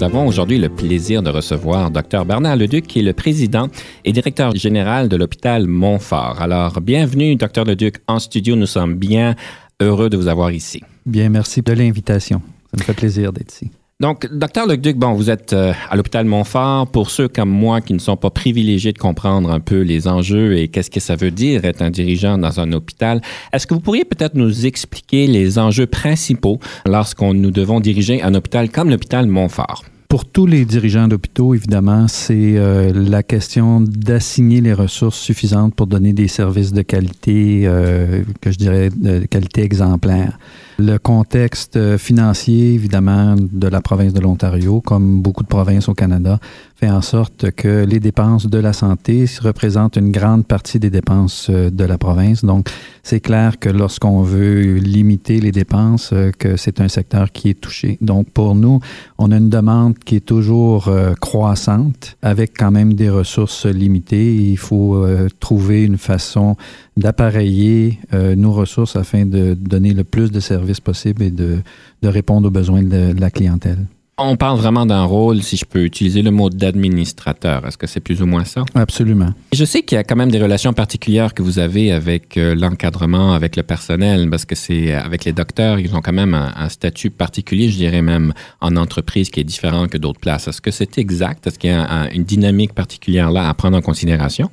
Nous 0.00 0.06
avons 0.06 0.26
aujourd'hui 0.26 0.58
le 0.58 0.70
plaisir 0.70 1.22
de 1.22 1.28
recevoir 1.28 1.90
Dr 1.90 2.24
Bernard 2.24 2.56
Leduc, 2.56 2.86
qui 2.86 3.00
est 3.00 3.02
le 3.02 3.12
président 3.12 3.68
et 4.06 4.12
directeur 4.12 4.54
général 4.54 5.10
de 5.10 5.16
l'hôpital 5.16 5.66
Montfort. 5.66 6.40
Alors, 6.40 6.80
bienvenue, 6.80 7.36
Dr 7.36 7.64
Leduc, 7.66 7.96
en 8.06 8.18
studio. 8.18 8.56
Nous 8.56 8.64
sommes 8.64 8.94
bien 8.94 9.34
heureux 9.78 10.08
de 10.08 10.16
vous 10.16 10.28
avoir 10.28 10.52
ici. 10.52 10.80
Bien, 11.04 11.28
merci 11.28 11.60
de 11.60 11.74
l'invitation. 11.74 12.40
Ça 12.70 12.78
me 12.78 12.82
fait 12.82 12.94
plaisir 12.94 13.30
d'être 13.30 13.52
ici. 13.52 13.70
Donc, 14.00 14.26
docteur 14.32 14.66
Leduc, 14.66 14.96
bon, 14.96 15.12
vous 15.12 15.28
êtes 15.28 15.52
euh, 15.52 15.74
à 15.90 15.94
l'hôpital 15.94 16.24
Montfort. 16.24 16.86
Pour 16.86 17.10
ceux 17.10 17.28
comme 17.28 17.50
moi 17.50 17.82
qui 17.82 17.92
ne 17.92 17.98
sont 17.98 18.16
pas 18.16 18.30
privilégiés 18.30 18.94
de 18.94 18.98
comprendre 18.98 19.50
un 19.50 19.60
peu 19.60 19.82
les 19.82 20.08
enjeux 20.08 20.56
et 20.56 20.68
qu'est-ce 20.68 20.90
que 20.90 21.00
ça 21.00 21.16
veut 21.16 21.30
dire 21.30 21.66
être 21.66 21.82
un 21.82 21.90
dirigeant 21.90 22.38
dans 22.38 22.60
un 22.60 22.72
hôpital, 22.72 23.20
est-ce 23.52 23.66
que 23.66 23.74
vous 23.74 23.80
pourriez 23.80 24.06
peut-être 24.06 24.34
nous 24.36 24.64
expliquer 24.64 25.26
les 25.26 25.58
enjeux 25.58 25.86
principaux 25.86 26.58
lorsqu'on 26.86 27.34
nous 27.34 27.50
devons 27.50 27.78
diriger 27.78 28.22
un 28.22 28.34
hôpital 28.34 28.70
comme 28.70 28.88
l'hôpital 28.88 29.26
Montfort? 29.26 29.84
Pour 30.08 30.24
tous 30.24 30.46
les 30.46 30.64
dirigeants 30.64 31.06
d'hôpitaux, 31.06 31.54
évidemment, 31.54 32.08
c'est 32.08 32.56
euh, 32.56 32.92
la 32.92 33.22
question 33.22 33.80
d'assigner 33.80 34.60
les 34.62 34.72
ressources 34.72 35.20
suffisantes 35.20 35.74
pour 35.74 35.86
donner 35.86 36.14
des 36.14 36.26
services 36.26 36.72
de 36.72 36.82
qualité, 36.82 37.62
euh, 37.66 38.24
que 38.40 38.50
je 38.50 38.56
dirais 38.56 38.88
de 38.90 39.26
qualité 39.26 39.62
exemplaire. 39.62 40.38
Le 40.82 40.96
contexte 40.96 41.76
euh, 41.76 41.98
financier, 41.98 42.72
évidemment, 42.72 43.36
de 43.36 43.68
la 43.68 43.82
province 43.82 44.14
de 44.14 44.20
l'Ontario, 44.20 44.80
comme 44.80 45.20
beaucoup 45.20 45.42
de 45.42 45.48
provinces 45.48 45.90
au 45.90 45.94
Canada, 45.94 46.38
fait 46.74 46.88
en 46.88 47.02
sorte 47.02 47.50
que 47.50 47.84
les 47.84 48.00
dépenses 48.00 48.46
de 48.46 48.56
la 48.56 48.72
santé 48.72 49.26
représentent 49.42 49.96
une 49.96 50.10
grande 50.10 50.46
partie 50.46 50.78
des 50.78 50.88
dépenses 50.88 51.48
euh, 51.50 51.68
de 51.68 51.84
la 51.84 51.98
province. 51.98 52.46
Donc, 52.46 52.70
c'est 53.02 53.20
clair 53.20 53.58
que 53.58 53.68
lorsqu'on 53.68 54.22
veut 54.22 54.76
limiter 54.76 55.38
les 55.40 55.52
dépenses, 55.52 56.12
euh, 56.14 56.30
que 56.30 56.56
c'est 56.56 56.80
un 56.80 56.88
secteur 56.88 57.30
qui 57.30 57.50
est 57.50 57.60
touché. 57.60 57.98
Donc, 58.00 58.30
pour 58.30 58.54
nous, 58.54 58.80
on 59.18 59.32
a 59.32 59.36
une 59.36 59.50
demande 59.50 59.98
qui 59.98 60.16
est 60.16 60.24
toujours 60.24 60.90
croissante, 61.20 62.16
avec 62.22 62.56
quand 62.56 62.70
même 62.70 62.94
des 62.94 63.10
ressources 63.10 63.66
limitées. 63.66 64.34
Il 64.34 64.56
faut 64.56 65.04
trouver 65.40 65.84
une 65.84 65.98
façon 65.98 66.56
d'appareiller 67.00 67.98
nos 68.12 68.52
ressources 68.52 68.96
afin 68.96 69.26
de 69.26 69.54
donner 69.54 69.92
le 69.92 70.04
plus 70.04 70.30
de 70.30 70.40
services 70.40 70.80
possible 70.80 71.22
et 71.22 71.30
de, 71.30 71.62
répondre 72.02 72.48
aux 72.48 72.50
besoins 72.50 72.82
de, 72.82 73.14
la 73.18 73.30
clientèle. 73.30 73.86
On 74.22 74.36
parle 74.36 74.58
vraiment 74.58 74.84
d'un 74.84 75.04
rôle, 75.04 75.42
si 75.42 75.56
je 75.56 75.64
peux 75.64 75.82
utiliser 75.82 76.20
le 76.20 76.30
mot 76.30 76.50
d'administrateur. 76.50 77.66
Est-ce 77.66 77.78
que 77.78 77.86
c'est 77.86 78.00
plus 78.00 78.20
ou 78.20 78.26
moins 78.26 78.44
ça? 78.44 78.64
Absolument. 78.74 79.30
Je 79.50 79.64
sais 79.64 79.80
qu'il 79.80 79.96
y 79.96 79.98
a 79.98 80.04
quand 80.04 80.16
même 80.16 80.30
des 80.30 80.42
relations 80.42 80.74
particulières 80.74 81.32
que 81.32 81.42
vous 81.42 81.58
avez 81.58 81.90
avec 81.90 82.36
euh, 82.36 82.54
l'encadrement, 82.54 83.32
avec 83.32 83.56
le 83.56 83.62
personnel, 83.62 84.28
parce 84.28 84.44
que 84.44 84.54
c'est 84.54 84.92
avec 84.92 85.24
les 85.24 85.32
docteurs, 85.32 85.78
ils 85.78 85.94
ont 85.96 86.02
quand 86.02 86.12
même 86.12 86.34
un, 86.34 86.68
statut 86.68 87.08
particulier, 87.08 87.70
je 87.70 87.76
dirais 87.76 88.02
même 88.02 88.34
en 88.60 88.76
entreprise 88.76 89.30
qui 89.30 89.40
est 89.40 89.44
différent 89.44 89.88
que 89.88 89.96
d'autres 89.96 90.20
places. 90.20 90.48
Est-ce 90.48 90.60
que 90.60 90.70
c'est 90.70 90.98
exact? 90.98 91.46
Est-ce 91.46 91.58
qu'il 91.58 91.70
y 91.70 91.72
a 91.72 92.10
une 92.12 92.24
dynamique 92.24 92.74
particulière 92.74 93.30
là 93.30 93.48
à 93.48 93.54
prendre 93.54 93.78
en 93.78 93.82
considération? 93.82 94.50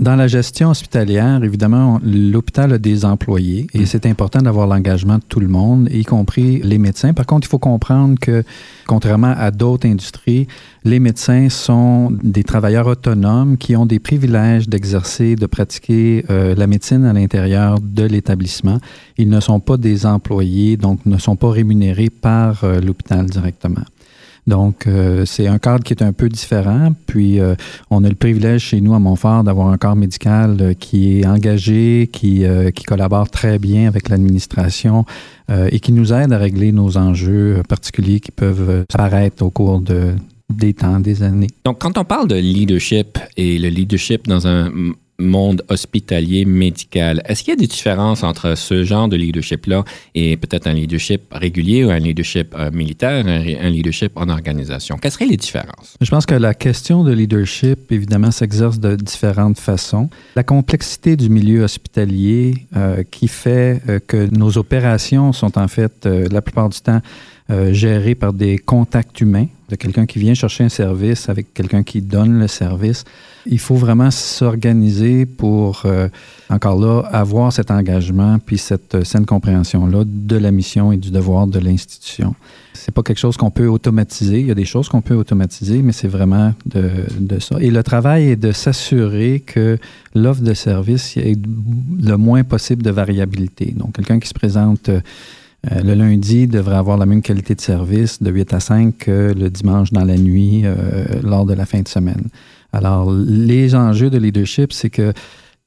Dans 0.00 0.16
la 0.16 0.26
gestion 0.26 0.70
hospitalière, 0.70 1.42
évidemment, 1.42 2.00
l'hôpital 2.04 2.72
a 2.72 2.78
des 2.78 3.04
employés 3.04 3.66
et 3.72 3.80
mm. 3.80 3.86
c'est 3.86 4.06
important 4.06 4.40
d'avoir 4.40 4.66
l'engagement 4.66 5.16
de 5.16 5.22
tout 5.28 5.40
le 5.40 5.48
monde, 5.48 5.88
y 5.90 6.04
compris 6.04 6.60
les 6.62 6.78
médecins. 6.78 7.14
Par 7.14 7.26
contre, 7.26 7.46
il 7.46 7.50
faut 7.50 7.58
comprendre 7.58 8.18
que, 8.20 8.44
contrairement 8.86 9.34
à 9.36 9.50
d'autres 9.50 9.88
industries, 9.88 10.46
les 10.84 11.00
médecins 11.00 11.48
sont 11.48 12.12
des 12.22 12.44
travailleurs 12.44 12.86
autonomes 12.86 13.56
qui 13.56 13.74
ont 13.74 13.86
des 13.86 13.98
privilèges 13.98 14.68
d'exercer, 14.68 15.34
de 15.34 15.46
pratiquer 15.46 16.24
euh, 16.30 16.54
la 16.54 16.66
médecine 16.66 17.04
à 17.04 17.12
l'intérieur 17.12 17.80
de 17.80 18.04
l'établissement. 18.04 18.78
Ils 19.16 19.28
ne 19.28 19.40
sont 19.40 19.60
pas 19.60 19.76
des 19.76 20.06
employés, 20.06 20.76
donc 20.76 21.04
ne 21.06 21.18
sont 21.18 21.36
pas 21.36 21.50
rémunérés 21.50 22.10
par 22.10 22.64
euh, 22.64 22.80
l'hôpital 22.80 23.26
directement. 23.26 23.82
Donc, 24.46 24.86
euh, 24.86 25.24
c'est 25.26 25.48
un 25.48 25.58
cadre 25.58 25.82
qui 25.82 25.92
est 25.92 26.02
un 26.02 26.12
peu 26.12 26.28
différent. 26.28 26.92
Puis, 27.06 27.40
euh, 27.40 27.54
on 27.90 28.04
a 28.04 28.08
le 28.08 28.14
privilège 28.14 28.62
chez 28.62 28.80
nous 28.80 28.94
à 28.94 29.00
Montfort 29.00 29.42
d'avoir 29.42 29.68
un 29.68 29.76
corps 29.76 29.96
médical 29.96 30.56
euh, 30.60 30.74
qui 30.74 31.18
est 31.18 31.26
engagé, 31.26 32.08
qui, 32.12 32.44
qui 32.74 32.84
collabore 32.84 33.28
très 33.28 33.58
bien 33.58 33.88
avec 33.88 34.08
l'administration 34.08 35.04
et 35.48 35.78
qui 35.78 35.92
nous 35.92 36.12
aide 36.12 36.32
à 36.32 36.38
régler 36.38 36.72
nos 36.72 36.96
enjeux 36.96 37.62
particuliers 37.68 38.20
qui 38.20 38.32
peuvent 38.32 38.84
apparaître 38.92 39.44
au 39.44 39.50
cours 39.50 39.80
de, 39.80 40.12
des 40.52 40.74
temps, 40.74 40.98
des 41.00 41.22
années. 41.22 41.48
Donc, 41.64 41.78
quand 41.80 41.98
on 41.98 42.04
parle 42.04 42.28
de 42.28 42.36
leadership 42.36 43.18
et 43.36 43.58
le 43.58 43.68
leadership 43.68 44.26
dans 44.26 44.46
un 44.46 44.70
monde 45.18 45.62
hospitalier 45.68 46.44
médical. 46.44 47.22
Est-ce 47.26 47.42
qu'il 47.42 47.52
y 47.52 47.56
a 47.56 47.60
des 47.60 47.66
différences 47.66 48.22
entre 48.22 48.54
ce 48.56 48.84
genre 48.84 49.08
de 49.08 49.16
leadership-là 49.16 49.84
et 50.14 50.36
peut-être 50.36 50.66
un 50.66 50.74
leadership 50.74 51.22
régulier 51.32 51.84
ou 51.84 51.90
un 51.90 51.98
leadership 51.98 52.54
euh, 52.58 52.70
militaire, 52.70 53.26
un, 53.26 53.70
leadership 53.70 54.12
en 54.16 54.28
organisation? 54.28 54.98
Quelles 54.98 55.12
seraient 55.12 55.26
les 55.26 55.36
différences? 55.36 55.96
Je 56.00 56.10
pense 56.10 56.26
que 56.26 56.34
la 56.34 56.54
question 56.54 57.04
de 57.04 57.12
leadership, 57.12 57.90
évidemment, 57.90 58.30
s'exerce 58.30 58.78
de 58.78 58.96
différentes 58.96 59.58
façons. 59.58 60.08
La 60.34 60.42
complexité 60.42 61.16
du 61.16 61.30
milieu 61.30 61.62
hospitalier 61.62 62.66
euh, 62.76 63.02
qui 63.10 63.28
fait 63.28 63.82
euh, 63.88 63.98
que 64.06 64.28
nos 64.36 64.58
opérations 64.58 65.32
sont 65.32 65.58
en 65.58 65.68
fait, 65.68 66.06
la 66.06 66.42
plupart 66.42 66.68
du 66.68 66.80
temps, 66.80 67.00
gérées 67.48 68.14
par 68.14 68.32
des 68.32 68.58
contacts 68.58 69.20
humains, 69.20 69.46
de 69.68 69.74
quelqu'un 69.74 70.06
qui 70.06 70.18
vient 70.18 70.34
chercher 70.34 70.64
un 70.64 70.68
service 70.68 71.28
avec 71.28 71.52
quelqu'un 71.52 71.82
qui 71.82 72.00
donne 72.00 72.38
le 72.38 72.46
service. 72.46 73.04
Il 73.46 73.58
faut 73.58 73.74
vraiment 73.74 74.10
s'organiser 74.10 75.26
pour, 75.26 75.82
euh, 75.84 76.08
encore 76.50 76.78
là, 76.78 77.02
avoir 77.12 77.52
cet 77.52 77.70
engagement 77.70 78.38
puis 78.38 78.58
cette 78.58 79.04
saine 79.04 79.26
compréhension-là 79.26 80.04
de 80.06 80.36
la 80.36 80.50
mission 80.50 80.92
et 80.92 80.96
du 80.96 81.10
devoir 81.10 81.46
de 81.46 81.58
l'institution. 81.58 82.34
C'est 82.74 82.92
pas 82.92 83.02
quelque 83.02 83.18
chose 83.18 83.36
qu'on 83.36 83.50
peut 83.50 83.66
automatiser. 83.66 84.40
Il 84.40 84.46
y 84.46 84.50
a 84.50 84.54
des 84.54 84.64
choses 84.64 84.88
qu'on 84.88 85.02
peut 85.02 85.14
automatiser, 85.14 85.82
mais 85.82 85.92
c'est 85.92 86.08
vraiment 86.08 86.54
de, 86.66 86.90
de, 87.18 87.38
ça. 87.40 87.56
Et 87.60 87.70
le 87.70 87.82
travail 87.82 88.30
est 88.30 88.36
de 88.36 88.52
s'assurer 88.52 89.40
que 89.40 89.78
l'offre 90.14 90.42
de 90.42 90.54
service 90.54 91.16
ait 91.16 91.36
le 92.00 92.16
moins 92.16 92.44
possible 92.44 92.82
de 92.82 92.90
variabilité. 92.90 93.74
Donc, 93.76 93.94
quelqu'un 93.94 94.20
qui 94.20 94.28
se 94.28 94.34
présente 94.34 94.90
euh, 95.72 95.82
le 95.82 95.94
lundi 95.94 96.46
devrait 96.46 96.76
avoir 96.76 96.96
la 96.96 97.06
même 97.06 97.22
qualité 97.22 97.54
de 97.54 97.60
service 97.60 98.22
de 98.22 98.30
8 98.30 98.54
à 98.54 98.60
5 98.60 98.98
que 98.98 99.34
le 99.36 99.50
dimanche 99.50 99.92
dans 99.92 100.04
la 100.04 100.16
nuit 100.16 100.62
euh, 100.64 100.74
lors 101.22 101.46
de 101.46 101.54
la 101.54 101.66
fin 101.66 101.80
de 101.80 101.88
semaine. 101.88 102.28
Alors, 102.72 103.12
les 103.12 103.74
enjeux 103.74 104.10
de 104.10 104.18
leadership, 104.18 104.72
c'est 104.72 104.90
que 104.90 105.12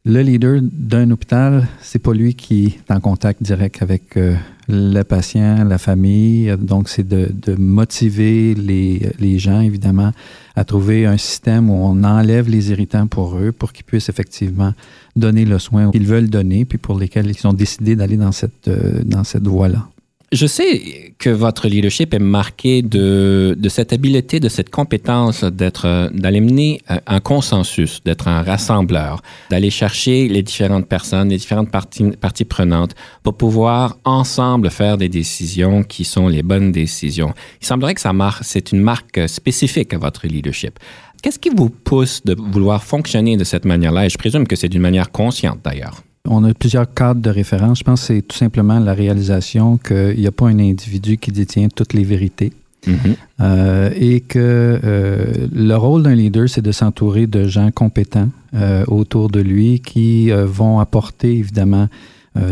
le 0.09 0.21
leader 0.23 0.59
d'un 0.63 1.11
hôpital, 1.11 1.67
c'est 1.81 1.99
pas 1.99 2.13
lui 2.13 2.33
qui 2.33 2.77
est 2.79 2.91
en 2.91 2.99
contact 2.99 3.43
direct 3.43 3.83
avec 3.83 4.17
euh, 4.17 4.35
le 4.67 5.03
patient, 5.03 5.63
la 5.63 5.77
famille. 5.77 6.51
Donc, 6.57 6.89
c'est 6.89 7.07
de, 7.07 7.55
motiver 7.55 8.55
les, 8.55 9.39
gens, 9.39 9.61
évidemment, 9.61 10.11
à 10.55 10.63
trouver 10.65 11.05
un 11.05 11.17
système 11.17 11.69
où 11.69 11.75
on 11.75 12.03
enlève 12.03 12.49
les 12.49 12.71
irritants 12.71 13.05
pour 13.05 13.37
eux, 13.37 13.51
pour 13.51 13.71
qu'ils 13.71 13.85
puissent 13.85 14.09
effectivement 14.09 14.73
donner 15.15 15.45
le 15.45 15.59
soin 15.59 15.91
qu'ils 15.91 16.07
veulent 16.07 16.29
donner, 16.29 16.65
puis 16.65 16.79
pour 16.79 16.97
lesquels 16.97 17.29
ils 17.29 17.47
ont 17.47 17.53
décidé 17.53 17.95
d'aller 17.95 18.17
dans 18.17 18.31
cette, 18.31 18.67
euh, 18.67 19.03
dans 19.05 19.23
cette 19.23 19.45
voie-là. 19.45 19.89
Je 20.31 20.45
sais 20.45 21.13
que 21.17 21.31
votre 21.31 21.67
leadership 21.67 22.13
est 22.13 22.19
marqué 22.19 22.83
de, 22.83 23.55
de 23.57 23.69
cette 23.69 23.93
habileté, 23.93 24.39
de 24.39 24.47
cette 24.47 24.69
compétence 24.69 25.43
d'être, 25.43 26.11
d'aller 26.13 26.39
mener 26.39 26.81
un 27.07 27.19
consensus, 27.19 28.01
d'être 28.05 28.27
un 28.27 28.43
rassembleur, 28.43 29.23
d'aller 29.49 29.71
chercher 29.71 30.27
les 30.27 30.43
différentes 30.43 30.87
personnes, 30.87 31.29
les 31.29 31.37
différentes 31.37 31.71
parties, 31.71 32.11
parties 32.11 32.45
prenantes 32.45 32.93
pour 33.23 33.37
pouvoir 33.37 33.97
ensemble 34.05 34.69
faire 34.69 34.97
des 34.97 35.09
décisions 35.09 35.81
qui 35.81 36.05
sont 36.05 36.27
les 36.27 36.43
bonnes 36.43 36.71
décisions. 36.71 37.33
Il 37.61 37.65
semblerait 37.65 37.95
que 37.95 38.01
ça 38.01 38.13
marque, 38.13 38.43
c'est 38.43 38.71
une 38.71 38.81
marque 38.81 39.27
spécifique 39.27 39.95
à 39.95 39.97
votre 39.97 40.27
leadership. 40.27 40.77
Qu'est-ce 41.23 41.39
qui 41.39 41.49
vous 41.49 41.71
pousse 41.71 42.21
de 42.23 42.35
vouloir 42.37 42.83
fonctionner 42.83 43.35
de 43.35 43.43
cette 43.43 43.65
manière-là? 43.65 44.05
Et 44.05 44.09
je 44.09 44.17
présume 44.17 44.45
que 44.45 44.55
c'est 44.55 44.69
d'une 44.69 44.81
manière 44.81 45.11
consciente 45.11 45.59
d'ailleurs. 45.63 46.03
On 46.31 46.43
a 46.43 46.53
plusieurs 46.53 46.93
cadres 46.93 47.21
de 47.21 47.29
référence. 47.31 47.79
Je 47.79 47.83
pense 47.83 48.01
que 48.01 48.07
c'est 48.13 48.21
tout 48.21 48.37
simplement 48.37 48.79
la 48.79 48.93
réalisation 48.93 49.77
qu'il 49.77 50.19
n'y 50.19 50.27
a 50.27 50.31
pas 50.31 50.45
un 50.45 50.59
individu 50.59 51.17
qui 51.17 51.31
détient 51.31 51.69
toutes 51.69 51.93
les 51.93 52.03
vérités. 52.03 52.53
Mm-hmm. 52.87 53.15
Euh, 53.41 53.89
et 53.95 54.21
que 54.21 54.79
euh, 54.83 55.47
le 55.51 55.75
rôle 55.75 56.03
d'un 56.03 56.13
leader, 56.13 56.47
c'est 56.47 56.61
de 56.61 56.71
s'entourer 56.71 57.25
de 57.25 57.47
gens 57.47 57.71
compétents 57.71 58.29
euh, 58.53 58.85
autour 58.87 59.29
de 59.29 59.39
lui 59.39 59.79
qui 59.79 60.29
vont 60.31 60.79
apporter 60.79 61.35
évidemment 61.35 61.87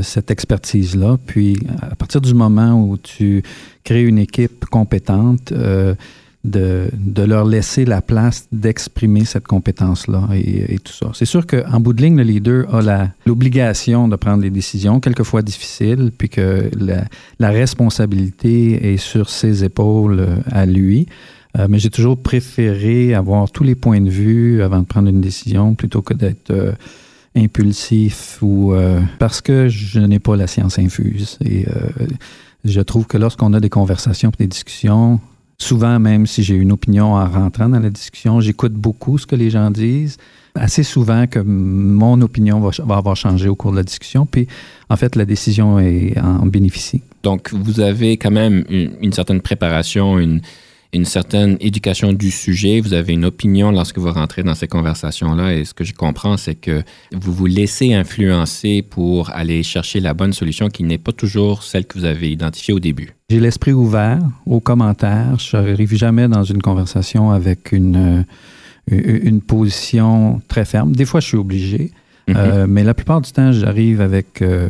cette 0.02 0.32
expertise-là. 0.32 1.18
Puis, 1.28 1.56
à 1.82 1.96
partir 1.96 2.20
du 2.20 2.34
moment 2.34 2.82
où 2.82 2.98
tu 2.98 3.44
crées 3.86 4.04
une 4.04 4.18
équipe 4.18 4.66
compétente, 4.66 5.54
de, 6.44 6.90
de, 6.94 7.24
leur 7.24 7.46
laisser 7.46 7.84
la 7.84 8.02
place 8.02 8.48
d'exprimer 8.52 9.26
cette 9.26 9.48
compétence-là 9.48 10.30
et, 10.34 10.78
tout 10.80 10.94
ça. 10.94 11.12
C'est 11.14 11.26
sûr 11.26 11.46
qu'en 11.46 11.80
bout 11.80 11.94
de 11.94 12.02
ligne, 12.02 12.18
le 12.18 12.24
leader 12.24 12.74
a 12.74 13.08
l'obligation 13.26 14.08
de 14.08 14.16
prendre 14.16 14.42
des 14.42 14.50
décisions, 14.50 15.00
quelquefois 15.00 15.42
difficiles, 15.42 16.12
puis 16.18 16.30
que 16.30 16.70
la, 16.78 17.04
la 17.40 17.50
responsabilité 17.50 18.94
est 18.94 18.98
sur 18.98 19.30
ses 19.30 19.64
épaules 19.64 20.20
euh, 20.20 20.36
à 20.52 20.66
lui. 20.66 21.08
Euh, 21.58 21.68
mais 21.70 21.80
j'ai 21.80 21.90
toujours 21.90 22.18
préféré 22.18 23.14
avoir 23.14 23.50
tous 23.52 23.64
les 23.64 23.76
points 23.76 24.02
de 24.02 24.10
vue 24.10 24.62
avant 24.62 24.80
de 24.80 24.86
prendre 24.86 25.10
une 25.10 25.22
décision 25.22 25.76
plutôt 25.76 26.02
que 26.02 26.14
d'être 26.14 26.52
euh, 26.52 26.74
impulsif 27.36 28.40
ou 28.42 28.74
euh, 28.74 29.02
parce 29.20 29.42
que 29.42 29.68
je 29.68 30.00
n'ai 30.00 30.20
pas 30.20 30.36
la 30.36 30.48
science 30.48 30.78
infuse. 30.78 31.38
Et 31.44 31.66
je 32.66 32.82
trouve 32.82 33.06
que 33.06 33.18
lorsqu'on 33.18 33.54
a 33.54 33.60
des 33.60 33.70
conversations 33.70 34.32
des 34.38 34.48
discussions, 34.48 35.20
Souvent, 35.60 36.00
même 36.00 36.28
si 36.28 36.44
j'ai 36.44 36.56
une 36.56 36.72
opinion 36.72 37.16
en 37.16 37.28
rentrant 37.28 37.68
dans 37.68 37.80
la 37.80 37.90
discussion, 37.90 38.40
j'écoute 38.42 38.74
beaucoup 38.74 39.18
ce 39.18 39.26
que 39.26 39.36
les 39.36 39.50
gens 39.50 39.72
disent. 39.72 40.18
Assez 40.54 40.84
souvent 40.84 41.28
que 41.28 41.40
mon 41.40 42.22
opinion 42.22 42.60
va, 42.60 42.96
avoir 42.96 43.16
changé 43.16 43.48
au 43.50 43.56
cours 43.56 43.72
de 43.72 43.78
la 43.78 43.84
discussion, 43.84 44.26
puis 44.26 44.48
en 44.90 44.96
fait, 44.98 45.16
la 45.16 45.26
décision 45.26 45.80
est 45.80 46.20
en 46.20 46.46
bénéficie. 46.46 47.02
Donc, 47.24 47.54
vous 47.54 47.80
avez 47.80 48.18
quand 48.18 48.32
même 48.32 48.64
une 48.70 49.14
certaine 49.14 49.42
préparation, 49.42 50.20
une, 50.20 50.42
une 50.94 51.06
certaine 51.06 51.58
éducation 51.60 52.14
du 52.14 52.32
sujet, 52.32 52.80
vous 52.80 52.94
avez 52.94 53.14
une 53.14 53.26
opinion 53.26 53.72
lorsque 53.72 53.98
vous 53.98 54.12
rentrez 54.12 54.44
dans 54.44 54.56
ces 54.56 54.68
conversations-là. 54.68 55.54
Et 55.54 55.66
ce 55.66 55.74
que 55.74 55.84
je 55.84 55.94
comprends, 55.94 56.38
c'est 56.38 56.56
que 56.56 56.84
vous 57.14 57.34
vous 57.34 57.46
laissez 57.46 57.94
influencer 57.94 58.82
pour 58.82 59.30
aller 59.32 59.64
chercher 59.64 60.00
la 60.00 60.14
bonne 60.14 60.34
solution 60.34 60.70
qui 60.70 60.84
n'est 60.84 60.98
pas 60.98 61.12
toujours 61.12 61.64
celle 61.64 61.86
que 61.86 62.00
vous 62.00 62.06
avez 62.06 62.32
identifiée 62.32 62.74
au 62.74 62.80
début. 62.80 63.14
J'ai 63.30 63.40
l'esprit 63.40 63.74
ouvert 63.74 64.20
aux 64.46 64.62
commentaires. 64.62 65.38
Je 65.40 65.58
n'arrive 65.58 65.96
jamais 65.96 66.28
dans 66.28 66.44
une 66.44 66.62
conversation 66.62 67.32
avec 67.32 67.74
une, 67.74 68.26
euh, 68.92 69.20
une 69.24 69.42
position 69.42 70.42
très 70.48 70.64
ferme. 70.64 70.96
Des 70.96 71.06
fois, 71.06 71.20
je 71.20 71.28
suis 71.28 71.38
obligé. 71.38 71.92
Mm-hmm. 72.28 72.36
Euh, 72.38 72.66
mais 72.70 72.84
la 72.84 72.94
plupart 72.94 73.22
du 73.22 73.32
temps, 73.32 73.52
j'arrive 73.52 74.00
avec 74.00 74.42
euh, 74.42 74.70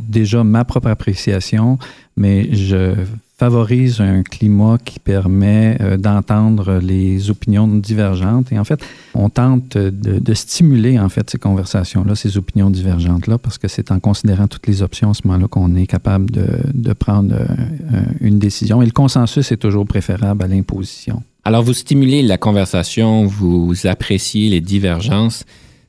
déjà 0.00 0.44
ma 0.44 0.64
propre 0.64 0.88
appréciation, 0.88 1.78
mais 2.16 2.54
je 2.54 2.94
favorise 3.38 4.00
un 4.00 4.22
climat 4.22 4.78
qui 4.82 4.98
permet 4.98 5.76
euh, 5.80 5.98
d'entendre 5.98 6.78
les 6.82 7.30
opinions 7.30 7.68
divergentes. 7.68 8.50
Et 8.50 8.58
en 8.58 8.64
fait, 8.64 8.80
on 9.14 9.28
tente 9.28 9.76
de, 9.76 10.34
stimuler 10.34 10.98
en 10.98 11.10
fait 11.10 11.28
ces 11.28 11.38
conversations-là, 11.38 12.14
ces 12.14 12.38
opinions 12.38 12.70
divergentes-là, 12.70 13.36
parce 13.38 13.58
que 13.58 13.68
c'est 13.68 13.90
en 13.90 14.00
considérant 14.00 14.48
toutes 14.48 14.66
les 14.66 14.82
options 14.82 15.10
à 15.10 15.14
ce 15.14 15.26
moment-là 15.26 15.48
qu'on 15.48 15.74
est 15.76 15.86
capable 15.86 16.30
de, 16.30 16.46
de 16.72 16.92
prendre 16.94 17.34
euh, 17.34 18.02
une 18.20 18.38
décision. 18.38 18.80
Et 18.80 18.86
le 18.86 18.92
consensus 18.92 19.52
est 19.52 19.58
toujours 19.58 19.86
préférable 19.86 20.42
à 20.42 20.48
l'imposition. 20.48 21.22
Alors, 21.44 21.62
vous 21.62 21.74
stimulez 21.74 22.22
la 22.22 22.38
conversation, 22.38 23.26
vous 23.26 23.74
appréciez 23.84 24.48
les 24.48 24.60
divergences. 24.60 25.44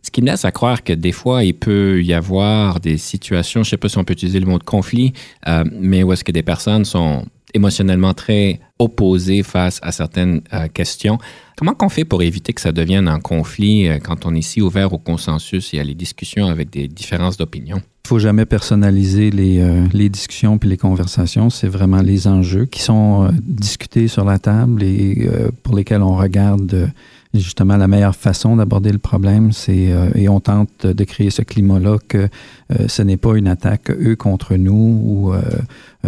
Ce 0.08 0.12
qui 0.12 0.22
me 0.22 0.28
laisse 0.28 0.46
à 0.46 0.54
croire 0.54 0.86
que 0.86 0.94
des 0.94 1.12
fois, 1.12 1.44
il 1.44 1.54
peut 1.54 2.02
y 2.02 2.14
avoir 2.14 2.80
des 2.80 2.98
situations, 2.98 3.62
je 3.64 3.68
ne 3.68 3.72
sais 3.72 3.78
pas 3.78 3.90
si 3.90 3.98
on 3.98 4.06
peut 4.06 4.14
utiliser 4.14 4.40
le 4.40 4.46
mot 4.46 4.58
de 4.58 4.64
conflit, 4.64 5.12
euh, 5.50 5.66
mais 5.70 6.02
où 6.02 6.14
est-ce 6.14 6.24
que 6.24 6.32
des 6.32 6.44
personnes 6.44 6.86
sont 6.86 7.26
émotionnellement 7.54 8.14
très 8.14 8.62
opposé 8.80 9.44
face 9.44 9.82
à 9.84 9.92
certaines 9.92 10.44
euh, 10.54 10.70
questions. 10.70 11.18
Comment 11.58 11.74
qu'on 11.74 11.90
fait 11.90 12.06
pour 12.06 12.24
éviter 12.24 12.54
que 12.54 12.62
ça 12.62 12.72
devienne 12.72 13.10
un 13.10 13.20
conflit 13.20 13.90
euh, 13.90 14.00
quand 14.00 14.26
on 14.26 14.34
est 14.34 14.42
si 14.42 14.62
ouvert 14.62 14.94
au 14.94 14.98
consensus 14.98 15.74
et 15.74 15.80
à 15.82 15.84
les 15.84 15.96
discussions 15.96 16.48
avec 16.48 16.70
des 16.70 16.88
différences 16.88 17.36
d'opinion? 17.36 17.82
Il 18.08 18.10
faut 18.10 18.20
jamais 18.20 18.46
personnaliser 18.46 19.32
les, 19.32 19.60
euh, 19.60 19.86
les 19.92 20.08
discussions 20.08 20.58
puis 20.58 20.70
les 20.70 20.78
conversations. 20.78 21.50
C'est 21.50 21.68
vraiment 21.68 22.02
les 22.02 22.26
enjeux 22.26 22.64
qui 22.64 22.82
sont 22.82 23.30
discutés 23.44 24.08
sur 24.08 24.24
la 24.24 24.40
table 24.40 24.82
et 24.82 25.30
pour 25.62 25.76
lesquels 25.76 26.02
on 26.02 26.16
regarde 26.16 26.90
justement 27.34 27.76
la 27.76 27.90
meilleure 27.90 28.16
façon 28.16 28.56
d'aborder 28.56 28.94
le 28.94 28.98
problème, 28.98 29.52
c'est 29.52 29.94
et 30.16 30.30
on 30.30 30.40
tente 30.40 30.88
de 30.88 31.04
créer 31.04 31.30
ce 31.30 31.42
climat-là 31.42 31.98
que 32.08 32.30
ce 32.88 33.02
n'est 33.02 33.18
pas 33.18 33.36
une 33.36 33.50
attaque 33.50 33.92
eux 33.92 34.16
contre 34.16 34.56
nous 34.56 35.02
ou 35.04 35.34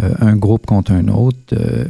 euh, 0.02 0.14
un 0.20 0.36
groupe 0.36 0.66
contre 0.66 0.92
un 0.92 1.08
autre 1.08 1.36
euh, 1.52 1.84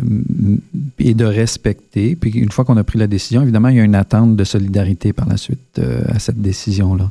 et 0.98 1.14
de 1.14 1.24
respecter. 1.24 2.16
Puis 2.16 2.30
une 2.30 2.50
fois 2.50 2.64
qu'on 2.64 2.78
a 2.78 2.84
pris 2.84 2.98
la 2.98 3.06
décision, 3.06 3.42
évidemment, 3.42 3.68
il 3.68 3.76
y 3.76 3.80
a 3.80 3.84
une 3.84 3.94
attente 3.94 4.36
de 4.36 4.44
solidarité 4.44 5.12
par 5.12 5.28
la 5.28 5.36
suite 5.36 5.78
euh, 5.78 6.02
à 6.08 6.18
cette 6.18 6.40
décision-là. 6.40 7.10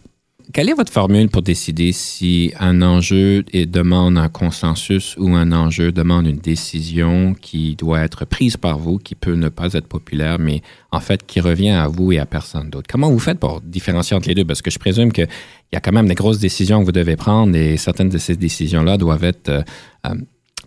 Quelle 0.52 0.68
est 0.68 0.74
votre 0.74 0.92
formule 0.92 1.30
pour 1.30 1.44
décider 1.44 1.92
si 1.92 2.52
un 2.60 2.82
enjeu 2.82 3.44
demande 3.54 4.18
un 4.18 4.30
consensus 4.30 5.16
ou 5.20 5.36
un 5.36 5.52
enjeu 5.52 5.92
demande 5.92 6.26
une 6.26 6.40
décision 6.40 7.36
qui 7.40 7.76
doit 7.76 8.00
être 8.00 8.26
prise 8.26 8.58
par 8.58 8.80
vous, 8.80 8.98
qui 8.98 9.14
peut 9.14 9.36
ne 9.36 9.50
pas 9.50 9.74
être 9.74 9.86
populaire, 9.86 10.40
mais 10.40 10.64
en 10.92 11.02
fait 11.02 11.24
qui 11.28 11.40
revient 11.40 11.70
à 11.70 11.88
vous 11.88 12.14
et 12.14 12.18
à 12.18 12.26
personne 12.26 12.72
d'autre? 12.72 12.88
Comment 12.90 13.12
vous 13.12 13.20
faites 13.20 13.40
pour 13.40 13.62
différencier 13.62 14.18
entre 14.18 14.28
les 14.28 14.34
deux? 14.34 14.44
Parce 14.44 14.64
que 14.64 14.72
je 14.72 14.80
présume 14.80 15.12
qu'il 15.12 15.28
y 15.72 15.76
a 15.76 15.82
quand 15.82 15.92
même 15.92 16.08
des 16.08 16.16
grosses 16.16 16.40
décisions 16.40 16.80
que 16.80 16.86
vous 16.86 16.92
devez 16.92 17.16
prendre 17.16 17.56
et 17.56 17.78
certaines 17.78 18.10
de 18.10 18.18
ces 18.18 18.36
décisions-là 18.36 18.98
doivent 18.98 19.26
être 19.26 19.64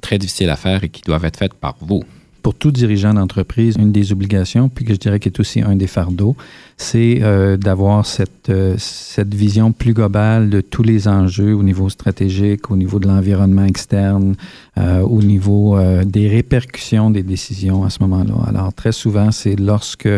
très 0.00 0.16
difficiles 0.16 0.50
à 0.50 0.56
faire 0.56 0.84
et 0.84 0.90
qui 0.90 1.02
doivent 1.02 1.24
être 1.24 1.38
faites 1.38 1.54
par 1.54 1.74
vous. 1.80 2.04
Pour 2.42 2.54
tout 2.54 2.72
dirigeant 2.72 3.14
d'entreprise, 3.14 3.76
une 3.78 3.92
des 3.92 4.10
obligations, 4.10 4.68
puis 4.68 4.84
que 4.84 4.94
je 4.94 4.98
dirais 4.98 5.20
qui 5.20 5.28
est 5.28 5.38
aussi 5.38 5.62
un 5.62 5.76
des 5.76 5.86
fardeaux, 5.86 6.34
c'est 6.76 7.20
euh, 7.22 7.56
d'avoir 7.56 8.04
cette, 8.04 8.50
euh, 8.50 8.74
cette 8.78 9.32
vision 9.32 9.70
plus 9.70 9.94
globale 9.94 10.50
de 10.50 10.60
tous 10.60 10.82
les 10.82 11.06
enjeux 11.06 11.54
au 11.54 11.62
niveau 11.62 11.88
stratégique, 11.88 12.70
au 12.72 12.76
niveau 12.76 12.98
de 12.98 13.06
l'environnement 13.06 13.64
externe, 13.64 14.34
euh, 14.76 15.00
au 15.02 15.22
niveau 15.22 15.78
des 16.04 16.28
répercussions 16.28 17.10
des 17.10 17.22
décisions 17.22 17.84
à 17.84 17.90
ce 17.90 17.98
moment-là. 18.02 18.34
Alors, 18.48 18.72
très 18.72 18.92
souvent, 18.92 19.30
c'est 19.30 19.56
lorsque 19.56 20.08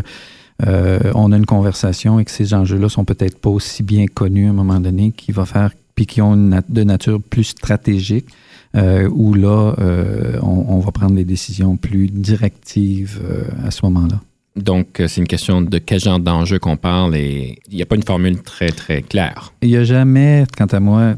on 0.60 1.32
a 1.32 1.36
une 1.36 1.46
conversation 1.46 2.20
et 2.20 2.24
que 2.24 2.30
ces 2.30 2.54
enjeux-là 2.54 2.88
sont 2.88 3.04
peut-être 3.04 3.38
pas 3.38 3.50
aussi 3.50 3.82
bien 3.82 4.06
connus 4.06 4.46
à 4.46 4.50
un 4.50 4.54
moment 4.54 4.80
donné, 4.80 5.12
qui 5.12 5.32
va 5.32 5.44
faire, 5.44 5.72
puis 5.94 6.06
qui 6.06 6.22
ont 6.22 6.34
une 6.34 6.60
de 6.68 6.84
nature 6.84 7.20
plus 7.20 7.44
stratégique, 7.44 8.26
euh, 8.74 9.08
où 9.08 9.34
là, 9.34 9.74
euh, 9.78 10.38
on, 10.42 10.78
va 10.78 10.90
prendre 10.90 11.14
des 11.14 11.24
décisions 11.24 11.76
plus 11.76 12.08
directives 12.08 13.20
euh, 13.24 13.44
à 13.66 13.70
ce 13.70 13.84
moment-là. 13.84 14.20
Donc, 14.56 15.02
c'est 15.08 15.16
une 15.16 15.26
question 15.26 15.62
de 15.62 15.78
quel 15.78 15.98
genre 15.98 16.20
d'enjeu 16.20 16.60
qu'on 16.60 16.76
parle 16.76 17.16
et 17.16 17.58
il 17.68 17.76
n'y 17.76 17.82
a 17.82 17.86
pas 17.86 17.96
une 17.96 18.04
formule 18.04 18.40
très, 18.40 18.68
très 18.68 19.02
claire. 19.02 19.52
Il 19.62 19.68
n'y 19.70 19.76
a 19.76 19.84
jamais, 19.84 20.44
quant 20.56 20.66
à 20.66 20.78
moi, 20.78 21.16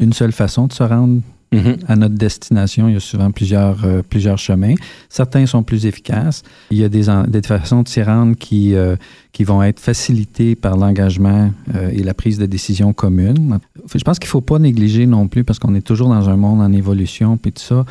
une 0.00 0.12
seule 0.12 0.32
façon 0.32 0.66
de 0.66 0.72
se 0.72 0.82
rendre 0.82 1.20
Mm-hmm. 1.52 1.76
à 1.86 1.96
notre 1.96 2.14
destination. 2.14 2.88
Il 2.88 2.94
y 2.94 2.96
a 2.96 3.00
souvent 3.00 3.30
plusieurs, 3.30 3.84
euh, 3.84 4.00
plusieurs 4.02 4.38
chemins. 4.38 4.74
Certains 5.10 5.44
sont 5.44 5.62
plus 5.62 5.84
efficaces. 5.84 6.42
Il 6.70 6.78
y 6.78 6.84
a 6.84 6.88
des, 6.88 7.04
des 7.28 7.42
façons 7.42 7.82
de 7.82 7.88
s'y 7.88 8.02
rendre 8.02 8.36
qui, 8.38 8.74
euh, 8.74 8.96
qui 9.32 9.44
vont 9.44 9.62
être 9.62 9.78
facilitées 9.78 10.56
par 10.56 10.78
l'engagement 10.78 11.52
euh, 11.74 11.90
et 11.92 12.02
la 12.02 12.14
prise 12.14 12.38
de 12.38 12.46
décision 12.46 12.94
commune. 12.94 13.58
Je 13.94 14.04
pense 14.04 14.18
qu'il 14.18 14.28
ne 14.28 14.30
faut 14.32 14.40
pas 14.40 14.58
négliger 14.58 15.06
non 15.06 15.28
plus, 15.28 15.44
parce 15.44 15.58
qu'on 15.58 15.74
est 15.74 15.86
toujours 15.86 16.08
dans 16.08 16.28
un 16.28 16.36
monde 16.36 16.60
en 16.60 16.72
évolution, 16.72 17.36
puis 17.36 17.52
tout 17.52 17.62
ça, 17.62 17.84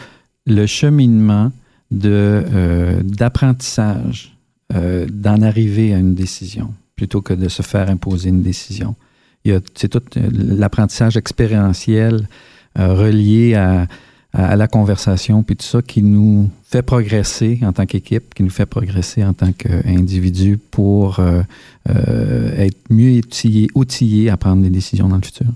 le 0.46 0.66
cheminement 0.66 1.52
de, 1.92 3.02
d'apprentissage 3.04 4.36
d'en 4.74 5.42
arriver 5.42 5.94
à 5.94 5.98
une 5.98 6.16
décision 6.16 6.74
plutôt 7.02 7.22
que 7.22 7.34
de 7.34 7.50
se 7.50 7.64
faire 7.64 7.90
imposer 7.90 8.30
une 8.30 8.44
décision. 8.44 8.96
C'est 9.74 9.90
tout 9.90 10.04
l'apprentissage 10.32 11.18
expérientiel 11.18 12.28
euh, 12.78 12.94
relié 12.94 13.56
à, 13.56 13.88
à, 14.34 14.56
la 14.56 14.68
conversation, 14.68 15.42
puis 15.42 15.56
tout 15.56 15.66
ça 15.66 15.82
qui 15.82 16.04
nous 16.04 16.50
fait 16.64 16.84
progresser 16.84 17.60
en 17.64 17.74
tant 17.74 17.88
qu'équipe, 17.88 18.34
qui 18.36 18.44
nous 18.44 18.52
fait 18.52 18.68
progresser 18.68 19.24
en 19.24 19.34
tant 19.34 19.52
qu'individu 19.52 20.58
pour 20.58 21.20
euh, 21.20 21.42
euh, 21.90 22.56
être 22.56 22.78
mieux 22.92 23.18
outillé, 23.18 23.68
outillé 23.74 24.30
à 24.30 24.38
prendre 24.38 24.62
des 24.62 24.70
décisions 24.70 25.10
dans 25.10 25.18
le 25.18 25.24
futur. 25.24 25.48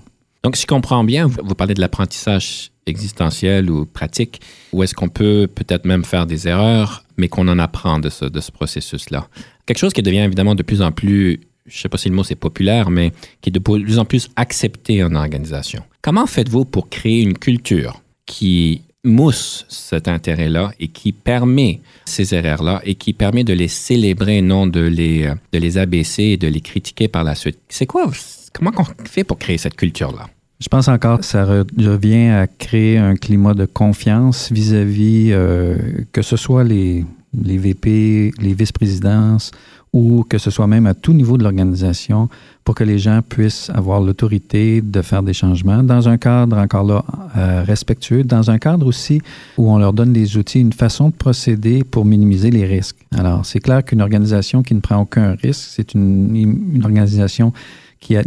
Donc, 0.46 0.54
si 0.54 0.62
je 0.62 0.68
comprends 0.68 1.02
bien, 1.02 1.26
vous, 1.26 1.56
parlez 1.56 1.74
de 1.74 1.80
l'apprentissage 1.80 2.70
existentiel 2.86 3.68
ou 3.68 3.84
pratique, 3.84 4.40
où 4.72 4.84
est-ce 4.84 4.94
qu'on 4.94 5.08
peut 5.08 5.48
peut-être 5.52 5.84
même 5.84 6.04
faire 6.04 6.24
des 6.24 6.46
erreurs, 6.46 7.02
mais 7.16 7.26
qu'on 7.26 7.48
en 7.48 7.58
apprend 7.58 7.98
de 7.98 8.08
ce, 8.08 8.52
processus-là. 8.52 9.26
Quelque 9.66 9.78
chose 9.78 9.92
qui 9.92 10.02
devient 10.02 10.18
évidemment 10.20 10.54
de 10.54 10.62
plus 10.62 10.82
en 10.82 10.92
plus 10.92 11.40
je 11.66 11.76
ne 11.76 11.80
sais 11.80 11.88
pas 11.88 11.98
si 11.98 12.08
le 12.08 12.14
mot 12.14 12.22
c'est 12.22 12.36
populaire, 12.36 12.90
mais 12.90 13.10
qui 13.40 13.48
est 13.48 13.52
de 13.52 13.58
plus 13.58 13.98
en 13.98 14.04
plus 14.04 14.28
accepté 14.36 15.02
en 15.02 15.16
organisation. 15.16 15.82
Comment 16.00 16.28
faites-vous 16.28 16.64
pour 16.64 16.90
créer 16.90 17.22
une 17.22 17.36
culture 17.36 18.00
qui 18.24 18.82
mousse 19.02 19.66
cet 19.68 20.06
intérêt-là 20.06 20.70
et 20.78 20.86
qui 20.86 21.10
permet 21.10 21.80
ces 22.04 22.36
erreurs-là 22.36 22.82
et 22.84 22.94
qui 22.94 23.14
permet 23.14 23.42
de 23.42 23.52
les 23.52 23.66
célébrer, 23.66 24.42
non 24.42 24.68
de 24.68 24.82
les, 24.82 25.28
de 25.52 25.58
les 25.58 25.76
abaisser 25.76 26.22
et 26.22 26.36
de 26.36 26.46
les 26.46 26.60
critiquer 26.60 27.08
par 27.08 27.24
la 27.24 27.34
suite? 27.34 27.58
C'est 27.68 27.86
quoi, 27.86 28.08
comment 28.52 28.70
on 28.76 29.04
fait 29.04 29.24
pour 29.24 29.40
créer 29.40 29.58
cette 29.58 29.74
culture-là? 29.74 30.28
Je 30.58 30.68
pense 30.68 30.88
encore 30.88 31.18
que 31.18 31.24
ça 31.26 31.44
revient 31.44 32.28
à 32.28 32.46
créer 32.46 32.96
un 32.96 33.14
climat 33.14 33.52
de 33.52 33.66
confiance 33.66 34.50
vis-à-vis, 34.50 35.28
euh, 35.30 35.76
que 36.12 36.22
ce 36.22 36.36
soit 36.36 36.64
les, 36.64 37.04
les 37.34 37.58
VP, 37.58 38.32
les 38.40 38.54
vice-présidences, 38.54 39.50
ou 39.92 40.24
que 40.24 40.38
ce 40.38 40.50
soit 40.50 40.66
même 40.66 40.86
à 40.86 40.94
tout 40.94 41.12
niveau 41.12 41.36
de 41.36 41.42
l'organisation, 41.42 42.30
pour 42.64 42.74
que 42.74 42.84
les 42.84 42.98
gens 42.98 43.20
puissent 43.26 43.70
avoir 43.74 44.00
l'autorité 44.00 44.80
de 44.80 45.02
faire 45.02 45.22
des 45.22 45.34
changements 45.34 45.82
dans 45.82 46.08
un 46.08 46.16
cadre 46.16 46.56
encore 46.56 46.84
là 46.84 47.04
euh, 47.36 47.62
respectueux, 47.62 48.24
dans 48.24 48.50
un 48.50 48.58
cadre 48.58 48.86
aussi 48.86 49.20
où 49.58 49.70
on 49.70 49.78
leur 49.78 49.92
donne 49.92 50.12
des 50.14 50.38
outils, 50.38 50.60
une 50.60 50.72
façon 50.72 51.10
de 51.10 51.14
procéder 51.14 51.84
pour 51.84 52.06
minimiser 52.06 52.50
les 52.50 52.64
risques. 52.64 53.06
Alors, 53.14 53.44
c'est 53.44 53.60
clair 53.60 53.84
qu'une 53.84 54.00
organisation 54.00 54.62
qui 54.62 54.74
ne 54.74 54.80
prend 54.80 54.96
aucun 54.96 55.34
risque, 55.34 55.68
c'est 55.70 55.92
une, 55.94 56.34
une 56.74 56.84
organisation 56.84 57.52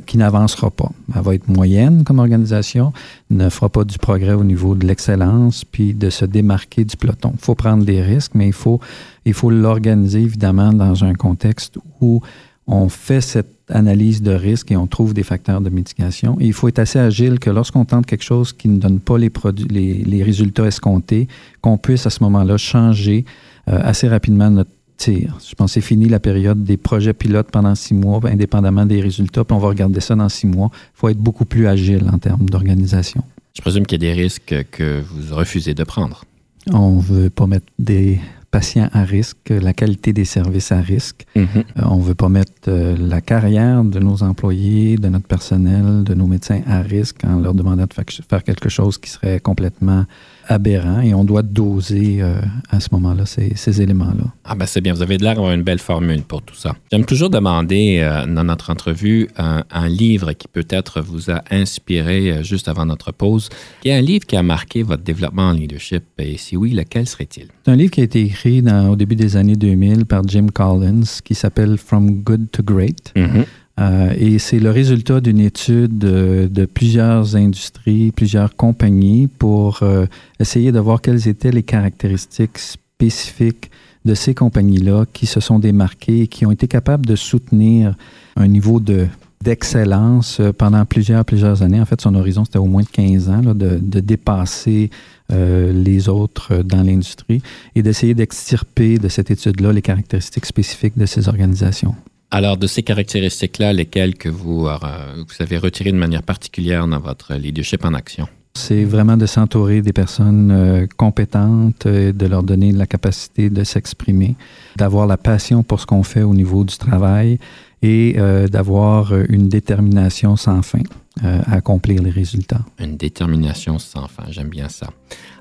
qui, 0.06 0.18
n'avancera 0.18 0.70
pas. 0.70 0.92
Elle 1.16 1.22
va 1.22 1.36
être 1.36 1.48
moyenne 1.48 2.04
comme 2.04 2.20
organisation, 2.20 2.92
ne 3.30 3.50
fera 3.50 3.70
pas 3.70 3.84
du 3.84 3.98
progrès 3.98 4.34
au 4.34 4.44
niveau 4.44 4.76
de 4.76 4.86
l'excellence, 4.86 5.64
puis 5.64 5.94
de 5.94 6.10
se 6.10 6.26
démarquer 6.26 6.84
du 6.84 6.98
peloton. 6.98 7.32
Il 7.34 7.40
faut 7.40 7.56
prendre 7.56 7.86
des 7.86 8.02
risques, 8.02 8.34
mais 8.36 8.48
il 8.48 8.54
faut, 8.54 8.80
il 9.26 9.34
faut 9.34 9.50
l'organiser 9.50 10.22
évidemment 10.22 10.74
dans 10.74 11.04
un 11.04 11.14
contexte 11.14 11.78
où 12.02 12.22
on 12.68 12.90
fait 12.90 13.22
cette 13.22 13.56
analyse 13.70 14.22
de 14.22 14.32
risque 14.32 14.72
et 14.72 14.78
on 14.78 14.88
trouve 14.88 15.14
des 15.14 15.24
facteurs 15.24 15.62
de 15.62 15.70
mitigation. 15.70 16.38
Il 16.40 16.54
faut 16.54 16.68
être 16.68 16.80
assez 16.80 17.00
agile 17.00 17.40
que 17.40 17.50
lorsqu'on 17.50 17.86
tente 17.86 18.06
quelque 18.06 18.24
chose 18.24 18.52
qui 18.52 18.68
ne 18.68 18.80
donne 18.80 19.00
pas 19.00 19.18
les, 19.18 19.30
produits, 19.30 19.68
les 19.68 20.24
résultats 20.24 20.66
escomptés, 20.66 21.28
qu'on 21.62 21.78
puisse 21.78 22.06
à 22.06 22.10
ce 22.10 22.24
moment-là 22.24 22.58
changer 22.58 23.26
euh, 23.70 23.80
assez 23.84 24.08
rapidement 24.08 24.50
notre 24.50 24.72
je 25.06 25.56
pense 25.56 25.72
que 25.72 25.74
c'est 25.74 25.82
fini 25.82 26.08
la 26.08 26.20
période 26.20 26.64
des 26.64 26.78
projets 26.78 27.14
pilotes 27.14 27.52
pendant 27.52 27.76
six 27.76 27.94
mois, 27.94 28.20
indépendamment 28.26 28.86
des 28.86 29.02
résultats, 29.02 29.44
puis 29.44 29.56
on 29.56 29.60
va 29.60 29.70
regarder 29.70 30.00
ça 30.00 30.16
dans 30.16 30.30
six 30.30 30.48
mois. 30.48 30.70
Il 30.74 31.00
faut 31.00 31.10
être 31.10 31.18
beaucoup 31.18 31.46
plus 31.46 31.68
agile 31.68 32.10
en 32.12 32.18
termes 32.18 32.50
d'organisation. 32.50 33.24
Je 33.56 33.62
présume 33.62 33.86
qu'il 33.86 34.04
y 34.04 34.08
a 34.08 34.14
des 34.14 34.22
risques 34.22 34.56
que 34.72 35.02
vous 35.02 35.36
refusez 35.36 35.74
de 35.74 35.84
prendre. 35.84 36.24
On 36.72 36.98
ne 36.98 37.02
veut 37.02 37.30
pas 37.30 37.48
mettre 37.48 37.66
des 37.80 38.20
patients 38.52 38.90
à 38.94 39.04
risque, 39.04 39.50
la 39.50 39.74
qualité 39.74 40.14
des 40.14 40.26
services 40.26 40.72
à 40.72 40.82
risque. 40.82 41.26
Mm-hmm. 41.36 41.58
Euh, 41.58 41.82
on 41.86 41.98
ne 41.98 42.04
veut 42.04 42.16
pas 42.16 42.30
mettre 42.30 42.52
euh, 42.68 42.96
la 42.98 43.22
carrière 43.22 43.84
de 43.84 44.00
nos 44.00 44.24
employés, 44.24 44.98
de 44.98 45.08
notre 45.08 45.28
personnel, 45.28 46.04
de 46.04 46.14
nos 46.14 46.26
médecins 46.26 46.62
à 46.68 46.82
risque 46.82 47.24
en 47.26 47.40
leur 47.40 47.54
demandant 47.54 47.86
de 47.86 47.94
faire 48.28 48.44
quelque 48.44 48.70
chose 48.70 48.98
qui 48.98 49.10
serait 49.10 49.40
complètement 49.40 50.06
aberrant 50.50 51.00
et 51.02 51.14
on 51.14 51.24
doit 51.24 51.44
doser 51.44 52.22
euh, 52.22 52.42
à 52.70 52.80
ce 52.80 52.90
moment-là 52.94 53.26
ces, 53.26 53.82
éléments-là. 53.82 54.34
Ah 54.44 54.56
ben 54.56 54.66
c'est 54.66 54.82
bien, 54.82 54.94
vous 54.94 55.04
avez 55.04 55.18
de 55.18 55.24
l'air 55.24 55.36
d'avoir 55.36 55.54
une 55.54 55.62
belle 55.62 55.80
formule 55.80 56.24
pour 56.24 56.42
tout 56.42 56.56
ça. 56.56 56.76
J'aime 56.92 57.06
toujours 57.06 57.30
demander 57.30 58.00
euh, 58.00 58.26
dans 58.26 58.44
notre 58.44 58.72
entrevue 58.72 59.30
un, 59.38 59.64
livre 59.88 60.34
qui 60.34 60.48
peut-être 60.48 61.02
vous 61.02 61.30
a 61.30 61.44
inspiré 61.52 62.32
euh, 62.32 62.44
juste 62.44 62.68
avant 62.68 62.86
notre 62.86 63.12
pause. 63.12 63.50
Qui 63.82 63.90
est 63.90 63.94
un 63.94 64.02
livre 64.02 64.26
qui 64.26 64.36
a 64.36 64.44
marqué 64.44 64.84
votre 64.84 65.04
développement 65.04 65.50
en 65.50 65.54
leadership 65.54 66.04
et 66.18 66.38
si 66.38 66.58
oui, 66.58 66.72
lequel 66.72 67.08
serait-il? 67.08 67.48
C'est 67.64 67.72
un 67.72 67.76
livre 67.76 67.92
qui 67.92 68.02
a 68.02 68.04
été 68.04 68.22
écrit 68.22 68.64
au 68.90 68.96
début 68.96 69.16
des 69.16 69.38
années 69.38 69.56
2000 69.56 70.06
par 70.06 70.28
Jim 70.28 70.48
Collins 70.54 71.22
qui 71.24 71.36
s'appelle 71.36 71.78
From 71.78 72.22
Good 72.24 72.52
to 72.52 72.64
Great. 72.64 73.14
Mm-hmm. 73.16 73.46
Euh, 73.80 74.14
et 74.18 74.40
c'est 74.40 74.60
le 74.60 74.72
résultat 74.72 75.22
d'une 75.22 75.40
étude 75.40 75.98
de, 75.98 76.66
plusieurs 76.66 77.36
industries, 77.36 78.12
plusieurs 78.12 78.56
compagnies 78.56 79.28
pour 79.28 79.80
euh, 79.84 80.06
essayer 80.40 80.72
de 80.72 80.80
voir 80.80 81.02
quelles 81.02 81.28
étaient 81.28 81.52
les 81.52 81.64
caractéristiques 81.64 82.58
spécifiques 82.58 83.72
de 84.06 84.14
ces 84.14 84.34
compagnies-là 84.34 85.06
qui 85.12 85.26
se 85.26 85.40
sont 85.40 85.60
démarquées 85.60 86.22
et 86.22 86.28
qui 86.28 86.46
ont 86.46 86.52
été 86.52 86.68
capables 86.68 87.06
de 87.06 87.16
soutenir 87.16 87.96
un 88.36 88.48
niveau 88.48 88.80
de 88.80 89.08
d'excellence 89.42 90.42
euh, 90.42 90.52
pendant 90.52 90.84
plusieurs, 90.84 91.24
plusieurs 91.24 91.64
années. 91.64 91.80
En 91.80 91.86
fait, 91.86 92.02
son 92.02 92.14
horizon, 92.14 92.44
c'était 92.44 92.60
au 92.60 92.66
moins 92.66 92.82
de 92.84 92.90
15 92.90 93.30
ans, 93.30 93.42
de, 93.42 94.00
dépasser 94.02 94.90
les 95.32 96.10
autres 96.10 96.64
dans 96.64 96.82
l'industrie 96.82 97.44
et 97.76 97.84
d'essayer 97.84 98.16
d'extirper 98.16 98.98
de 98.98 99.08
cette 99.08 99.30
étude-là 99.30 99.72
les 99.72 99.84
caractéristiques 99.84 100.48
spécifiques 100.48 100.98
de 100.98 101.06
ces 101.06 101.30
organisations. 101.30 101.94
Alors, 102.32 102.58
de 102.58 102.68
ces 102.68 102.84
caractéristiques-là, 102.84 103.74
lesquelles 103.74 104.16
que 104.16 104.30
vous, 104.30 104.68
euh, 104.68 104.78
vous 105.18 105.44
avez 105.44 105.58
retirées 105.58 105.92
de 105.92 105.98
manière 105.98 106.22
particulière 106.22 106.88
dans 106.88 107.00
votre 107.00 107.34
leadership 107.34 107.84
en 107.86 107.96
action? 107.96 108.28
C'est 108.54 108.84
vraiment 108.84 109.18
de 109.18 109.26
s'entourer 109.26 109.82
des 109.82 109.94
personnes 109.94 110.52
euh, 110.52 110.86
compétentes, 110.96 111.88
euh, 111.88 112.12
de 112.12 112.26
leur 112.28 112.44
donner 112.44 112.72
la 112.72 112.86
capacité 112.86 113.50
de 113.50 113.64
s'exprimer, 113.64 114.36
d'avoir 114.76 115.08
la 115.08 115.18
passion 115.18 115.64
pour 115.64 115.80
ce 115.80 115.88
qu'on 115.88 116.04
fait 116.04 116.22
au 116.22 116.36
niveau 116.36 116.64
du 116.64 116.78
travail 116.78 117.40
et 117.82 118.18
d'avoir 118.52 119.14
une 119.30 119.48
détermination 119.48 120.36
sans 120.36 120.62
fin 120.62 120.82
à 121.24 121.54
accomplir 121.54 122.04
les 122.04 122.10
résultats. 122.10 122.60
Une 122.78 122.98
détermination 122.98 123.80
sans 123.80 124.10
fin, 124.10 124.26
j'aime 124.32 124.50
bien 124.50 124.68
ça. 124.68 124.90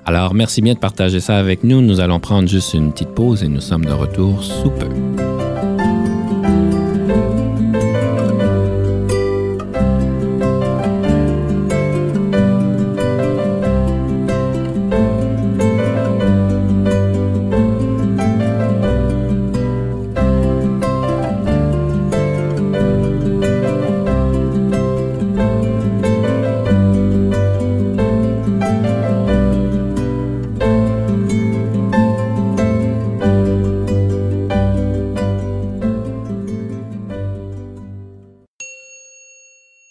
Alors, 0.05 0.33
merci 0.33 0.61
bien 0.61 0.73
de 0.73 0.79
partager 0.79 1.19
ça 1.19 1.37
avec 1.37 1.65
nous. 1.65 1.81
Nous 1.81 1.99
allons 1.99 2.21
prendre 2.21 2.47
juste 2.47 2.73
une 2.73 2.93
petite 2.93 3.09
pause 3.09 3.43
et 3.43 3.49
nous 3.49 3.59
sommes 3.59 3.83
de 3.83 3.91
retour 3.91 4.41
sous 4.41 4.69
peu. 4.69 4.87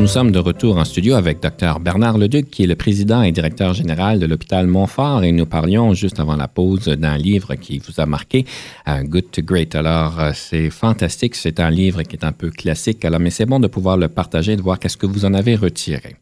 Nous 0.00 0.06
sommes 0.06 0.30
de 0.30 0.38
retour 0.38 0.76
en 0.76 0.84
studio 0.84 1.16
avec 1.16 1.42
Dr 1.42 1.80
Bernard 1.80 2.18
Leduc, 2.18 2.50
qui 2.50 2.62
est 2.62 2.66
le 2.68 2.76
président 2.76 3.22
et 3.22 3.32
directeur 3.32 3.74
général 3.74 4.20
de 4.20 4.26
l'hôpital 4.26 4.68
Montfort, 4.68 5.24
et 5.24 5.32
nous 5.32 5.44
parlions 5.44 5.92
juste 5.92 6.20
avant 6.20 6.36
la 6.36 6.46
pause 6.46 6.84
d'un 6.84 7.18
livre 7.18 7.56
qui 7.56 7.80
vous 7.80 8.00
a 8.00 8.06
marqué, 8.06 8.46
Good 8.86 9.32
to 9.32 9.42
Great. 9.42 9.74
Alors, 9.74 10.20
euh, 10.20 10.30
c'est 10.34 10.70
fantastique, 10.70 11.34
c'est 11.34 11.58
un 11.58 11.70
livre 11.70 12.02
qui 12.02 12.14
est 12.14 12.24
un 12.24 12.30
peu 12.30 12.50
classique, 12.50 13.04
alors, 13.04 13.18
mais 13.18 13.30
c'est 13.30 13.44
bon 13.44 13.58
de 13.58 13.66
pouvoir 13.66 13.96
le 13.96 14.08
partager, 14.08 14.54
de 14.54 14.62
voir 14.62 14.78
qu'est-ce 14.78 14.96
que 14.96 15.06
vous 15.06 15.24
en 15.24 15.34
avez 15.34 15.56
retiré. 15.56 16.14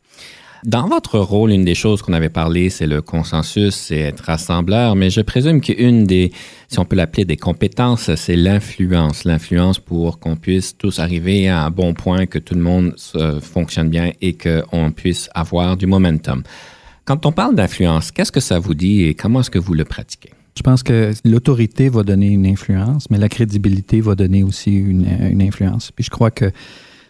Dans 0.64 0.88
votre 0.88 1.18
rôle, 1.18 1.52
une 1.52 1.64
des 1.64 1.74
choses 1.74 2.02
qu'on 2.02 2.12
avait 2.12 2.28
parlé, 2.30 2.70
c'est 2.70 2.86
le 2.86 3.02
consensus, 3.02 3.74
c'est 3.74 3.98
être 3.98 4.24
rassembleur, 4.24 4.96
mais 4.96 5.10
je 5.10 5.20
présume 5.20 5.60
qu'une 5.60 6.04
des, 6.04 6.32
si 6.68 6.78
on 6.78 6.84
peut 6.84 6.96
l'appeler 6.96 7.24
des 7.24 7.36
compétences, 7.36 8.14
c'est 8.14 8.36
l'influence. 8.36 9.24
L'influence 9.24 9.78
pour 9.78 10.18
qu'on 10.18 10.36
puisse 10.36 10.76
tous 10.76 10.98
arriver 10.98 11.48
à 11.48 11.64
un 11.64 11.70
bon 11.70 11.94
point, 11.94 12.26
que 12.26 12.38
tout 12.38 12.54
le 12.54 12.62
monde 12.62 12.94
fonctionne 13.40 13.90
bien 13.90 14.12
et 14.20 14.36
qu'on 14.36 14.90
puisse 14.90 15.28
avoir 15.34 15.76
du 15.76 15.86
momentum. 15.86 16.42
Quand 17.04 17.26
on 17.26 17.32
parle 17.32 17.54
d'influence, 17.54 18.10
qu'est-ce 18.10 18.32
que 18.32 18.40
ça 18.40 18.58
vous 18.58 18.74
dit 18.74 19.04
et 19.04 19.14
comment 19.14 19.40
est-ce 19.40 19.50
que 19.50 19.60
vous 19.60 19.74
le 19.74 19.84
pratiquez? 19.84 20.30
Je 20.56 20.62
pense 20.62 20.82
que 20.82 21.12
l'autorité 21.24 21.88
va 21.90 22.02
donner 22.02 22.28
une 22.28 22.46
influence, 22.46 23.10
mais 23.10 23.18
la 23.18 23.28
crédibilité 23.28 24.00
va 24.00 24.14
donner 24.14 24.42
aussi 24.42 24.72
une, 24.72 25.06
une 25.30 25.42
influence. 25.42 25.92
Puis 25.92 26.04
je 26.04 26.10
crois 26.10 26.30
que 26.30 26.50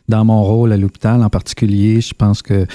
dans 0.09 0.25
mon 0.25 0.43
rôle 0.43 0.73
à 0.73 0.77
l'hôpital 0.77 1.23
en 1.23 1.31
particulier, 1.31 2.01
je 2.01 2.13
pense 2.13 2.43
que 2.43 2.67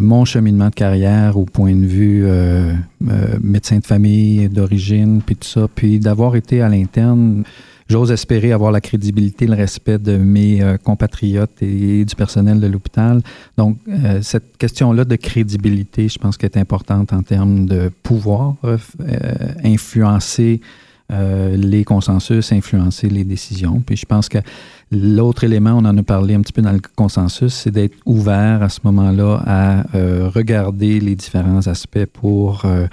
mon 0.00 0.24
cheminement 0.24 0.68
de 0.68 0.74
carrière 0.74 1.38
au 1.38 1.44
point 1.44 1.74
de 1.74 1.86
vue 1.86 2.24
euh, 2.24 2.72
euh, 3.08 3.38
médecin 3.42 3.78
de 3.78 3.86
famille 3.86 4.48
d'origine, 4.48 5.22
puis 5.24 5.36
tout 5.36 5.48
ça, 5.48 5.66
puis 5.74 5.98
d'avoir 5.98 6.36
été 6.36 6.62
à 6.62 6.68
l'interne, 6.68 7.44
j'ose 7.88 8.10
espérer 8.10 8.52
avoir 8.52 8.72
la 8.72 8.80
crédibilité, 8.80 9.46
le 9.46 9.54
respect 9.54 9.98
de 9.98 10.16
mes 10.16 10.60
compatriotes 10.82 11.62
et, 11.62 12.04
du 12.04 12.14
personnel 12.16 12.58
de 12.58 12.66
l'hôpital. 12.66 13.20
Donc, 13.56 13.78
cette 14.22 14.56
question-là 14.56 15.04
de 15.04 15.14
crédibilité, 15.14 16.08
je 16.08 16.18
pense 16.18 16.36
qu'elle 16.36 16.50
est 16.52 16.58
importante 16.58 17.12
en 17.12 17.22
termes 17.22 17.66
de 17.66 17.92
pouvoir 18.02 18.56
influencer 19.62 20.60
les 21.10 21.84
consensus, 21.84 22.52
influencer 22.52 23.08
les 23.08 23.24
décisions. 23.24 23.80
Puis 23.80 23.96
je 23.96 24.06
pense 24.06 24.28
que 24.28 24.38
L'autre 24.92 25.42
élément, 25.42 25.72
on 25.72 25.84
en 25.84 25.98
a 25.98 26.02
parlé 26.04 26.34
un 26.34 26.40
petit 26.42 26.52
peu 26.52 26.62
dans 26.62 26.70
le 26.70 26.80
consensus, 26.94 27.52
c'est 27.52 27.72
d'être 27.72 27.96
ouvert 28.06 28.62
à 28.62 28.68
ce 28.68 28.78
moment-là 28.84 29.42
à 29.44 29.96
euh, 29.96 30.30
regarder 30.32 31.00
les 31.00 31.16
différents 31.16 31.66
aspects 31.66 32.06
pour, 32.06 32.64
euh, 32.64 32.86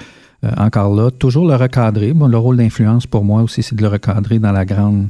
euh, 0.44 0.52
encore 0.58 0.96
là, 0.96 1.12
toujours 1.12 1.48
le 1.48 1.56
recadrer. 1.56 2.14
Bon, 2.14 2.28
le 2.28 2.38
rôle 2.38 2.58
d'influence 2.58 3.06
pour 3.06 3.24
moi 3.24 3.44
aussi, 3.44 3.62
c'est 3.62 3.76
de 3.76 3.82
le 3.84 3.90
recadrer 3.90 4.40
dans 4.40 4.52
la 4.52 4.66
grande 4.66 5.10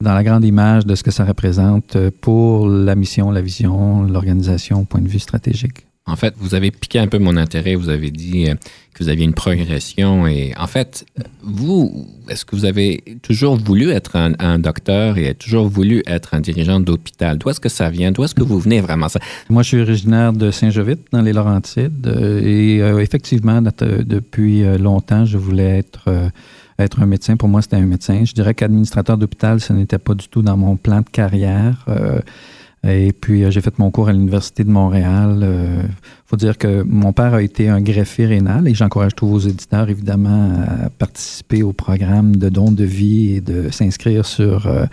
dans 0.00 0.12
la 0.12 0.24
grande 0.24 0.44
image 0.44 0.84
de 0.84 0.96
ce 0.96 1.04
que 1.04 1.12
ça 1.12 1.24
représente 1.24 1.96
pour 2.20 2.68
la 2.68 2.96
mission, 2.96 3.30
la 3.30 3.40
vision, 3.40 4.02
l'organisation 4.02 4.80
au 4.80 4.84
point 4.84 5.00
de 5.00 5.08
vue 5.08 5.20
stratégique. 5.20 5.86
En 6.06 6.16
fait, 6.16 6.34
vous 6.36 6.54
avez 6.54 6.70
piqué 6.70 6.98
un 6.98 7.06
peu 7.06 7.18
mon 7.18 7.36
intérêt. 7.36 7.74
Vous 7.76 7.88
avez 7.88 8.10
dit 8.10 8.46
que 8.94 9.02
vous 9.02 9.10
aviez 9.10 9.24
une 9.24 9.34
progression 9.34 10.26
et 10.26 10.52
en 10.56 10.66
fait, 10.66 11.04
vous, 11.42 12.06
est-ce 12.28 12.44
que 12.44 12.54
vous 12.54 12.64
avez 12.64 13.02
toujours 13.22 13.56
voulu 13.56 13.90
être 13.90 14.16
un, 14.16 14.58
docteur 14.58 15.18
et 15.18 15.34
toujours 15.34 15.68
voulu 15.68 16.02
être 16.06 16.34
un 16.34 16.40
dirigeant 16.40 16.78
d'hôpital? 16.78 17.38
D'où 17.38 17.50
est-ce 17.50 17.60
que 17.60 17.68
ça 17.68 17.90
vient? 17.90 18.12
D'où 18.12 18.24
est-ce 18.24 18.34
que 18.34 18.42
vous 18.42 18.58
venez 18.58 18.80
vraiment? 18.80 19.08
Ça? 19.08 19.18
Moi, 19.50 19.62
je 19.62 19.68
suis 19.68 19.80
originaire 19.80 20.32
de 20.32 20.50
Saint-Jovite, 20.50 21.08
dans 21.12 21.22
les 21.22 21.32
Laurentides. 21.32 22.06
Euh, 22.06 22.40
et 22.42 22.82
euh, 22.82 23.00
effectivement, 23.00 23.60
depuis 23.62 24.62
euh, 24.62 24.78
longtemps, 24.78 25.24
je 25.24 25.38
voulais 25.38 25.82
être 26.78 27.02
un 27.02 27.06
médecin. 27.06 27.36
Pour 27.36 27.48
moi, 27.48 27.62
c'était 27.62 27.76
un 27.76 27.86
médecin. 27.86 28.24
Je 28.24 28.32
dirais 28.32 28.54
qu'administrateur 28.54 29.18
d'hôpital, 29.18 29.60
ce 29.60 29.72
n'était 29.72 29.98
pas 29.98 30.14
du 30.14 30.28
tout 30.28 30.42
dans 30.42 30.56
mon 30.56 30.76
plan 30.76 31.00
de 31.00 31.08
carrière. 31.10 31.86
Et 32.86 33.12
puis, 33.12 33.44
euh, 33.44 33.50
j'ai 33.50 33.60
fait 33.62 33.78
mon 33.78 33.90
cours 33.90 34.08
à 34.08 34.12
l'Université 34.12 34.62
de 34.62 34.70
Montréal. 34.70 35.38
Il 35.38 35.44
euh, 35.44 35.82
faut 36.26 36.36
dire 36.36 36.58
que 36.58 36.82
mon 36.82 37.12
père 37.12 37.32
a 37.32 37.40
été 37.40 37.68
un 37.70 37.80
greffier 37.80 38.26
rénal 38.26 38.68
et 38.68 38.74
j'encourage 38.74 39.14
tous 39.14 39.26
vos 39.26 39.38
éditeurs, 39.38 39.88
évidemment, 39.88 40.52
à 40.84 40.90
participer 40.90 41.62
au 41.62 41.72
programme 41.72 42.36
de 42.36 42.50
dons 42.50 42.72
de 42.72 42.84
vie 42.84 43.36
et 43.36 43.40
de 43.40 43.70
s'inscrire 43.70 44.26
sur, 44.26 44.66
euh, 44.66 44.84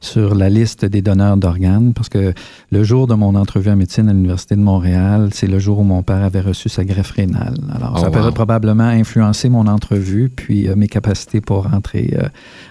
sur 0.00 0.36
la 0.36 0.48
liste 0.48 0.84
des 0.84 1.02
donneurs 1.02 1.36
d'organes 1.36 1.92
parce 1.92 2.08
que 2.08 2.32
le 2.70 2.84
jour 2.84 3.08
de 3.08 3.14
mon 3.14 3.34
entrevue 3.34 3.70
en 3.70 3.76
médecine 3.76 4.08
à 4.08 4.12
l'Université 4.12 4.54
de 4.54 4.60
Montréal, 4.60 5.30
c'est 5.32 5.48
le 5.48 5.58
jour 5.58 5.80
où 5.80 5.84
mon 5.84 6.02
père 6.04 6.22
avait 6.22 6.40
reçu 6.40 6.68
sa 6.68 6.84
greffe 6.84 7.10
rénale. 7.10 7.54
Alors, 7.74 7.98
ça 7.98 8.10
oh, 8.12 8.16
a 8.16 8.32
probablement 8.32 8.84
influencé 8.84 9.48
mon 9.48 9.66
entrevue 9.66 10.30
puis 10.34 10.68
mes 10.76 10.88
capacités 10.88 11.40
pour 11.40 11.64
rentrer 11.64 12.16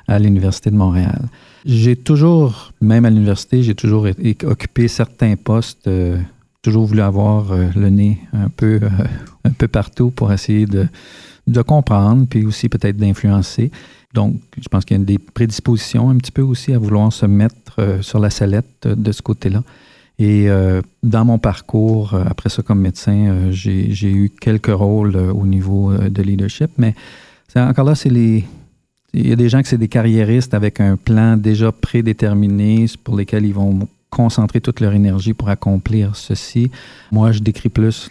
à 0.07 0.19
l'Université 0.19 0.69
de 0.69 0.75
Montréal. 0.75 1.27
J'ai 1.65 1.95
toujours, 1.95 2.71
même 2.81 3.05
à 3.05 3.09
l'université, 3.09 3.63
j'ai 3.63 3.75
toujours 3.75 4.07
occupé 4.43 4.87
certains 4.87 5.35
postes, 5.35 5.87
euh, 5.87 6.17
toujours 6.61 6.85
voulu 6.85 7.01
avoir 7.01 7.51
euh, 7.51 7.67
le 7.75 7.89
nez 7.89 8.19
un 8.33 8.49
peu, 8.49 8.79
euh, 8.81 8.89
un 9.43 9.51
peu 9.51 9.67
partout 9.67 10.09
pour 10.09 10.31
essayer 10.31 10.65
de, 10.65 10.87
de 11.47 11.61
comprendre, 11.61 12.27
puis 12.29 12.45
aussi 12.45 12.69
peut-être 12.69 12.97
d'influencer. 12.97 13.71
Donc, 14.13 14.35
je 14.59 14.67
pense 14.69 14.85
qu'il 14.85 14.97
y 14.97 15.01
a 15.01 15.03
des 15.03 15.19
prédispositions 15.19 16.09
un 16.09 16.15
petit 16.15 16.31
peu 16.31 16.41
aussi 16.41 16.73
à 16.73 16.79
vouloir 16.79 17.11
se 17.13 17.25
mettre 17.25 18.01
sur 18.01 18.17
la 18.17 18.31
sellette 18.31 18.87
de 18.87 19.11
ce 19.11 19.21
côté-là. 19.21 19.63
Et 20.17 20.47
dans 21.03 21.25
mon 21.25 21.37
parcours, 21.37 22.15
après 22.15 22.49
ça 22.49 22.63
comme 22.63 22.79
médecin, 22.79 23.51
j'ai 23.51 24.11
eu 24.11 24.31
quelques 24.41 24.73
rôles 24.73 25.15
au 25.15 25.45
niveau 25.45 25.95
de 25.95 26.21
leadership, 26.23 26.71
mais 26.79 26.95
encore 27.55 27.85
là, 27.85 27.93
c'est 27.93 28.09
les, 28.09 28.45
il 29.13 29.27
y 29.27 29.31
a 29.31 29.35
des 29.35 29.49
gens 29.49 29.61
qui 29.61 29.69
c'est 29.69 29.77
des 29.77 29.87
carriéristes 29.87 30.53
avec 30.53 30.79
un 30.79 30.95
plan 30.95 31.37
déjà 31.37 31.71
prédéterminé 31.71 32.85
pour 33.03 33.17
lesquels 33.17 33.45
ils 33.45 33.53
vont 33.53 33.87
concentrer 34.09 34.59
toute 34.59 34.79
leur 34.79 34.93
énergie 34.93 35.33
pour 35.33 35.49
accomplir 35.49 36.15
ceci. 36.15 36.71
Moi, 37.11 37.31
je 37.31 37.39
décris 37.39 37.69
plus 37.69 38.09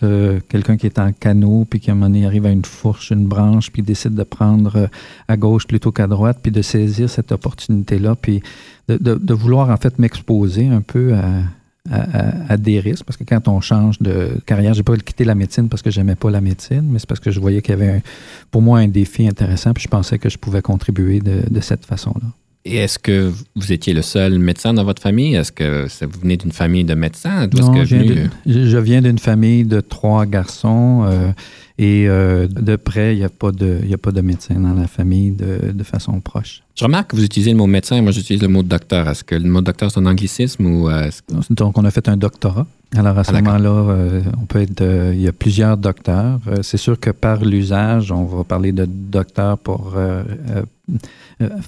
quelqu'un 0.49 0.77
qui 0.77 0.87
est 0.87 0.99
en 0.99 1.13
canot, 1.13 1.67
puis 1.69 1.81
qui 1.81 1.91
à 1.91 1.93
un 1.93 1.97
moment 1.97 2.07
donné 2.07 2.25
arrive 2.25 2.47
à 2.47 2.51
une 2.51 2.65
fourche, 2.65 3.11
une 3.11 3.27
branche, 3.27 3.71
puis 3.71 3.83
décide 3.83 4.15
de 4.15 4.23
prendre 4.23 4.77
euh, 4.77 4.87
à 5.27 5.37
gauche 5.37 5.67
plutôt 5.67 5.91
qu'à 5.91 6.07
droite, 6.07 6.39
puis 6.43 6.53
de 6.53 6.63
saisir 6.63 7.11
cette 7.11 7.33
opportunité-là, 7.33 8.15
puis 8.15 8.43
de, 8.89 8.97
de, 8.97 9.35
vouloir 9.35 9.71
en 9.71 9.77
fait 9.77 9.99
m'exposer 9.99 10.69
un 10.69 10.81
peu 10.81 11.15
à, 11.15 11.43
à, 11.91 12.57
des 12.57 12.81
risques, 12.81 13.05
parce 13.05 13.17
que 13.17 13.25
quand 13.25 13.49
on 13.49 13.61
change 13.61 13.99
de 14.01 14.41
carrière, 14.47 14.75
j'ai 14.75 14.83
pas 14.83 14.97
quitté 14.97 15.25
la 15.25 15.35
médecine 15.35 15.69
parce 15.69 15.83
que 15.83 15.91
j'aimais 15.91 16.17
pas 16.17 16.31
la 16.31 16.41
médecine, 16.41 16.83
mais 16.85 16.99
c'est 16.99 17.09
parce 17.09 17.21
que 17.21 17.31
je 17.31 17.41
voyais 17.41 17.63
qu'il 17.63 17.79
y 17.79 17.81
avait 17.83 18.03
pour 18.51 18.63
moi 18.63 18.79
un 18.81 18.89
défi 18.89 19.27
intéressant, 19.27 19.73
puis 19.73 19.83
je 19.83 19.89
pensais 19.89 20.19
que 20.19 20.29
je 20.29 20.39
pouvais 20.39 20.63
contribuer 20.63 21.21
de 21.21 21.61
cette 21.61 21.85
façon-là. 21.87 22.29
Et 22.65 22.77
est-ce 22.77 22.99
que 22.99 23.33
vous 23.57 23.73
étiez 23.73 23.95
le 23.95 24.03
seul 24.03 24.39
médecin 24.39 24.75
dans 24.75 24.85
votre 24.85 25.01
famille? 25.01 25.35
Est-ce 25.35 25.53
que 25.53 25.87
vous 26.05 26.21
venez 26.21 26.37
d'une 26.37 26.53
famille 26.53 26.85
de 26.85 26.95
médecins? 26.95 27.47
Non, 27.47 27.73
que 27.73 27.85
je, 27.85 28.79
viens 28.79 29.01
d'une 29.01 29.19
famille 29.19 29.65
de 29.65 29.81
trois 29.81 30.27
garçons. 30.27 31.05
Euh, 31.07 31.31
et 31.79 32.09
euh, 32.09 32.49
de 32.49 32.77
près, 32.77 33.15
il 33.15 33.21
n'y 33.21 33.25
a, 33.25 33.29
pas 33.29 33.53
de, 33.53 33.79
a 33.91 33.97
pas 33.97 34.11
de 34.11 34.21
médecin 34.21 34.57
dans 34.57 34.75
la 34.75 34.89
famille 34.89 35.31
de, 35.31 35.73
de, 35.73 35.85
façon 35.85 36.21
proche. 36.21 36.63
Je 36.75 36.85
remarque 36.85 37.13
que 37.13 37.17
vous 37.17 37.25
utilisez 37.25 37.53
le 37.53 37.57
mot 37.57 37.69
médecin, 37.69 38.03
moi 38.03 38.11
j'utilise 38.11 38.43
le 38.43 38.49
mot 38.49 38.65
docteur. 38.65 39.09
Est-ce 39.09 39.23
que 39.23 39.37
le 39.37 39.49
mot 39.49 39.61
docteur 39.61 39.91
c'est 39.93 40.01
un 40.01 40.07
anglicisme 40.07 40.67
ou... 40.67 40.91
Euh, 40.91 41.09
Donc 41.51 41.79
on 41.79 41.85
a 41.85 41.91
fait 41.93 42.09
un 42.09 42.17
doctorat. 42.17 42.67
Alors 42.97 43.17
à 43.17 43.23
ce 43.23 43.31
ah, 43.33 43.41
moment-là, 43.41 43.97
on 44.43 44.47
peut 44.47 44.61
être, 44.61 44.83
il 45.13 45.21
y 45.21 45.29
a 45.29 45.33
plusieurs 45.33 45.77
docteurs. 45.77 46.41
c'est 46.63 46.79
sûr 46.79 46.99
que 46.99 47.11
par 47.11 47.45
l'usage, 47.45 48.11
on 48.11 48.25
va 48.25 48.43
parler 48.45 48.73
de 48.73 48.85
docteur 48.87 49.57
pour 49.59 49.95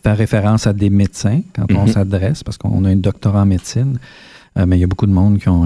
faire 0.03 0.17
référence 0.17 0.67
à 0.67 0.73
des 0.73 0.91
médecins 0.91 1.41
quand 1.55 1.67
on 1.75 1.83
mhm. 1.83 1.93
s'adresse, 1.93 2.43
parce 2.43 2.59
qu'on 2.59 2.85
a 2.85 2.89
un 2.89 2.97
doctorat 2.97 3.43
en 3.43 3.47
médecine. 3.47 3.99
Euh, 4.59 4.67
mais 4.67 4.79
il 4.79 4.81
y 4.81 4.85
a 4.85 4.87
beaucoup 4.87 5.07
de 5.07 5.13
monde 5.13 5.39
qui 5.39 5.49
ont 5.49 5.65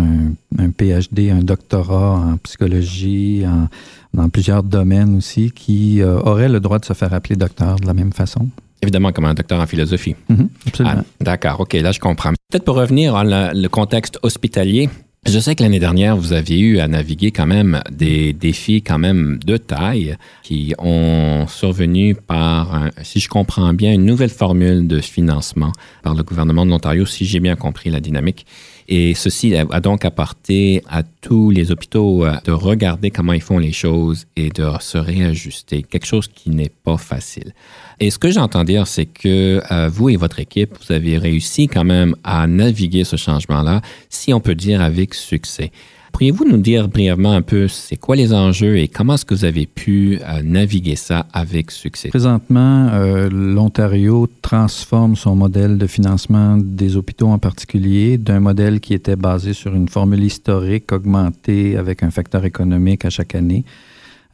un, 0.58 0.70
PhD, 0.70 1.30
un 1.30 1.42
doctorat 1.42 2.16
en 2.16 2.36
psychologie, 2.38 3.44
en, 3.46 3.68
dans 4.12 4.28
plusieurs 4.28 4.62
domaines 4.62 5.16
aussi, 5.16 5.50
qui 5.50 6.02
euh, 6.02 6.20
auraient 6.20 6.48
le 6.48 6.60
droit 6.60 6.78
de 6.78 6.84
se 6.84 6.92
faire 6.92 7.12
appeler 7.14 7.36
docteur 7.36 7.76
de 7.76 7.86
la 7.86 7.94
même 7.94 8.12
façon. 8.12 8.48
Évidemment, 8.82 9.12
comme 9.12 9.24
un 9.24 9.34
docteur 9.34 9.60
en 9.60 9.66
philosophie. 9.66 10.14
Mhm, 10.28 10.48
absolument. 10.66 10.96
Ah, 10.98 11.04
d'accord, 11.20 11.60
OK, 11.60 11.72
là 11.72 11.92
je 11.92 12.00
comprends. 12.00 12.32
Peut-être 12.50 12.64
pour 12.64 12.76
revenir 12.76 13.16
à 13.16 13.24
le 13.24 13.68
contexte 13.68 14.18
hospitalier, 14.22 14.90
je 15.26 15.38
sais 15.38 15.54
que 15.54 15.62
l'année 15.62 15.78
dernière, 15.78 16.16
vous 16.16 16.32
aviez 16.32 16.58
eu 16.58 16.78
à 16.80 16.88
naviguer 16.88 17.30
quand 17.30 17.46
même 17.46 17.82
des 17.90 18.32
défis 18.32 18.82
quand 18.82 18.98
même 18.98 19.38
de 19.44 19.56
taille 19.56 20.16
qui 20.42 20.74
ont 20.78 21.46
survenu 21.48 22.14
par, 22.14 22.90
si 23.02 23.20
je 23.20 23.28
comprends 23.28 23.72
bien, 23.72 23.92
une 23.92 24.04
nouvelle 24.04 24.30
formule 24.30 24.86
de 24.86 25.00
financement 25.00 25.72
par 26.02 26.14
le 26.14 26.22
gouvernement 26.22 26.66
de 26.66 26.70
l'Ontario, 26.70 27.06
si 27.06 27.24
j'ai 27.24 27.40
bien 27.40 27.56
compris 27.56 27.90
la 27.90 28.00
dynamique. 28.00 28.44
Et 28.86 29.14
ceci 29.14 29.54
a 29.56 29.80
donc 29.80 30.04
apporté 30.04 30.82
à 30.88 31.02
tous 31.02 31.50
les 31.50 31.70
hôpitaux 31.70 32.26
euh, 32.26 32.36
de 32.44 32.52
regarder 32.52 33.10
comment 33.10 33.32
ils 33.32 33.40
font 33.40 33.58
les 33.58 33.72
choses 33.72 34.26
et 34.36 34.50
de 34.50 34.68
se 34.80 34.98
réajuster, 34.98 35.82
quelque 35.82 36.06
chose 36.06 36.28
qui 36.28 36.50
n'est 36.50 36.68
pas 36.68 36.98
facile. 36.98 37.54
Et 38.00 38.10
ce 38.10 38.18
que 38.18 38.30
j'entends 38.30 38.64
dire, 38.64 38.86
c'est 38.86 39.06
que 39.06 39.62
euh, 39.70 39.88
vous 39.88 40.08
et 40.08 40.16
votre 40.16 40.40
équipe, 40.40 40.76
vous 40.84 40.92
avez 40.92 41.18
réussi 41.18 41.68
quand 41.68 41.84
même 41.84 42.14
à 42.24 42.46
naviguer 42.46 43.04
ce 43.04 43.16
changement-là, 43.16 43.82
si 44.08 44.32
on 44.32 44.40
peut 44.40 44.54
dire 44.54 44.80
avec 44.80 45.14
succès. 45.14 45.70
Pourriez-vous 46.14 46.44
nous 46.44 46.58
dire 46.58 46.86
brièvement 46.86 47.32
un 47.32 47.42
peu 47.42 47.66
c'est 47.66 47.96
quoi 47.96 48.14
les 48.14 48.32
enjeux 48.32 48.78
et 48.78 48.86
comment 48.86 49.14
est-ce 49.14 49.24
que 49.24 49.34
vous 49.34 49.44
avez 49.44 49.66
pu 49.66 50.20
euh, 50.22 50.42
naviguer 50.44 50.94
ça 50.94 51.26
avec 51.32 51.72
succès? 51.72 52.08
Présentement, 52.08 52.88
euh, 52.92 53.28
l'Ontario 53.28 54.28
transforme 54.40 55.16
son 55.16 55.34
modèle 55.34 55.76
de 55.76 55.88
financement 55.88 56.56
des 56.56 56.96
hôpitaux 56.96 57.26
en 57.26 57.40
particulier 57.40 58.16
d'un 58.16 58.38
modèle 58.38 58.78
qui 58.78 58.94
était 58.94 59.16
basé 59.16 59.54
sur 59.54 59.74
une 59.74 59.88
formule 59.88 60.22
historique 60.22 60.92
augmentée 60.92 61.76
avec 61.76 62.04
un 62.04 62.12
facteur 62.12 62.44
économique 62.44 63.04
à 63.04 63.10
chaque 63.10 63.34
année 63.34 63.64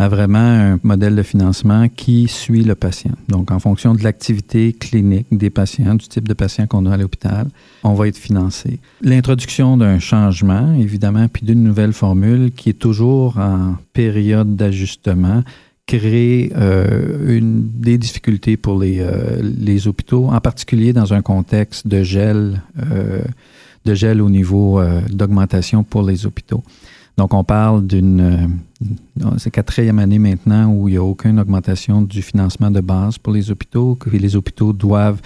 à 0.01 0.09
vraiment 0.09 0.39
un 0.39 0.81
modèle 0.83 1.15
de 1.15 1.23
financement 1.23 1.87
qui 1.95 2.27
suit 2.27 2.65
le 2.65 2.75
patient. 2.75 3.13
Donc, 3.29 3.51
en 3.51 3.59
fonction 3.59 3.93
de 3.93 4.03
l'activité 4.03 4.73
clinique 4.73 5.27
des 5.31 5.51
patients, 5.51 5.95
du 5.95 6.09
type 6.09 6.27
de 6.27 6.33
patient 6.33 6.67
qu'on 6.67 6.87
a 6.87 6.95
à 6.95 6.97
l'hôpital, 6.97 7.49
on 7.85 7.93
va 7.93 8.09
être 8.09 8.17
financé. 8.17 8.81
L'introduction 9.03 9.77
d'un 9.77 9.99
changement, 9.99 10.73
évidemment, 10.73 11.29
puis 11.29 11.45
d'une 11.45 11.63
nouvelle 11.63 11.93
formule 11.93 12.51
qui 12.57 12.71
est 12.71 12.79
toujours 12.79 13.37
en 13.37 13.77
période 13.93 14.57
d'ajustement, 14.57 15.43
crée 15.85 16.51
euh, 16.57 17.37
une, 17.37 17.69
des 17.69 17.99
difficultés 17.99 18.57
pour 18.57 18.81
les, 18.81 19.01
euh, 19.01 19.43
les 19.43 19.87
hôpitaux, 19.87 20.29
en 20.29 20.41
particulier 20.41 20.95
dans 20.95 21.13
un 21.13 21.21
contexte 21.21 21.87
de 21.87 22.03
gel, 22.03 22.63
euh, 22.91 23.21
de 23.85 23.95
gel 23.95 24.23
au 24.23 24.31
niveau 24.31 24.81
d'augmentation 25.11 25.85
pour 25.85 26.05
les 26.05 26.25
hôpitaux. 26.25 26.65
Donc, 27.16 27.35
on 27.35 27.44
parle 27.44 27.87
d'une. 27.87 28.20
Euh, 28.20 29.31
c'est 29.37 29.51
quatrième 29.51 29.99
année 29.99 30.18
maintenant 30.18 30.73
où 30.73 30.88
il 30.88 30.92
n'y 30.92 30.96
a 30.96 31.03
aucune 31.03 31.38
augmentation 31.38 32.03
du 32.03 32.23
financement 32.23 32.70
de 32.70 32.81
base 32.81 33.18
pour 33.18 33.33
les 33.33 33.51
hôpitaux, 33.51 33.94
que 33.94 34.09
les 34.11 34.37
hôpitaux 34.37 34.73
doivent 34.73 35.20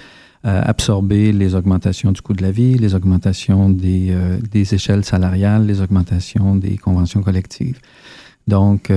euh, 0.44 0.60
absorber 0.64 1.32
les 1.32 1.54
augmentations 1.54 2.10
du 2.10 2.20
coût 2.20 2.32
de 2.32 2.42
la 2.42 2.50
vie, 2.50 2.76
les 2.76 2.94
augmentations 2.94 3.70
des, 3.70 4.08
euh, 4.10 4.38
des 4.50 4.74
échelles 4.74 5.04
salariales, 5.04 5.66
les 5.66 5.80
augmentations 5.80 6.56
des 6.56 6.76
conventions 6.78 7.22
collectives. 7.22 7.78
Donc, 8.46 8.92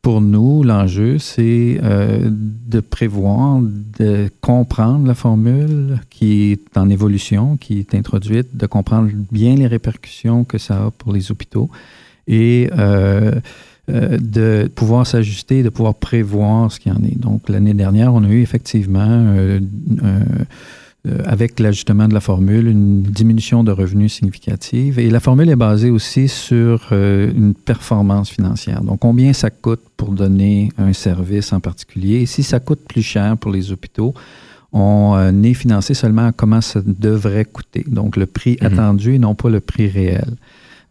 pour 0.00 0.20
nous, 0.20 0.62
l'enjeu, 0.62 1.18
c'est 1.18 1.80
de 1.82 2.78
prévoir, 2.78 3.60
de 3.60 4.30
comprendre 4.40 5.08
la 5.08 5.14
formule 5.14 6.00
qui 6.08 6.52
est 6.52 6.78
en 6.78 6.88
évolution, 6.88 7.56
qui 7.56 7.80
est 7.80 7.96
introduite, 7.96 8.56
de 8.56 8.66
comprendre 8.66 9.10
bien 9.32 9.56
les 9.56 9.66
répercussions 9.66 10.44
que 10.44 10.56
ça 10.56 10.84
a 10.84 10.90
pour 10.92 11.12
les 11.12 11.32
hôpitaux 11.32 11.68
et 12.26 12.68
euh, 12.76 13.32
euh, 13.88 14.18
de 14.18 14.68
pouvoir 14.74 15.06
s'ajuster, 15.06 15.62
de 15.62 15.68
pouvoir 15.68 15.94
prévoir 15.94 16.72
ce 16.72 16.80
qu'il 16.80 16.92
y 16.92 16.94
en 16.94 17.02
est. 17.04 17.18
Donc, 17.18 17.48
l'année 17.48 17.74
dernière, 17.74 18.14
on 18.14 18.24
a 18.24 18.28
eu 18.28 18.42
effectivement, 18.42 19.06
euh, 19.08 19.60
avec 21.24 21.60
l'ajustement 21.60 22.08
de 22.08 22.14
la 22.14 22.20
formule, 22.20 22.66
une 22.66 23.02
diminution 23.02 23.62
de 23.62 23.70
revenus 23.70 24.14
significative. 24.14 24.98
Et 24.98 25.08
la 25.08 25.20
formule 25.20 25.48
est 25.48 25.56
basée 25.56 25.90
aussi 25.90 26.26
sur 26.26 26.88
une 26.90 27.54
performance 27.54 28.28
financière. 28.28 28.82
Donc, 28.82 28.98
combien 28.98 29.32
ça 29.32 29.50
coûte 29.50 29.82
pour 29.96 30.10
donner 30.10 30.70
un 30.78 30.92
service 30.92 31.52
en 31.52 31.60
particulier? 31.60 32.22
Et 32.22 32.26
si 32.26 32.42
ça 32.42 32.58
coûte 32.58 32.80
plus 32.88 33.02
cher 33.02 33.36
pour 33.36 33.52
les 33.52 33.70
hôpitaux, 33.70 34.14
on 34.72 35.16
est 35.44 35.54
financé 35.54 35.94
seulement 35.94 36.26
à 36.26 36.32
comment 36.32 36.60
ça 36.60 36.82
devrait 36.84 37.44
coûter. 37.44 37.84
Donc, 37.86 38.16
le 38.16 38.26
prix 38.26 38.54
mm-hmm. 38.54 38.66
attendu 38.66 39.14
et 39.14 39.20
non 39.20 39.36
pas 39.36 39.48
le 39.48 39.60
prix 39.60 39.86
réel. 39.86 40.34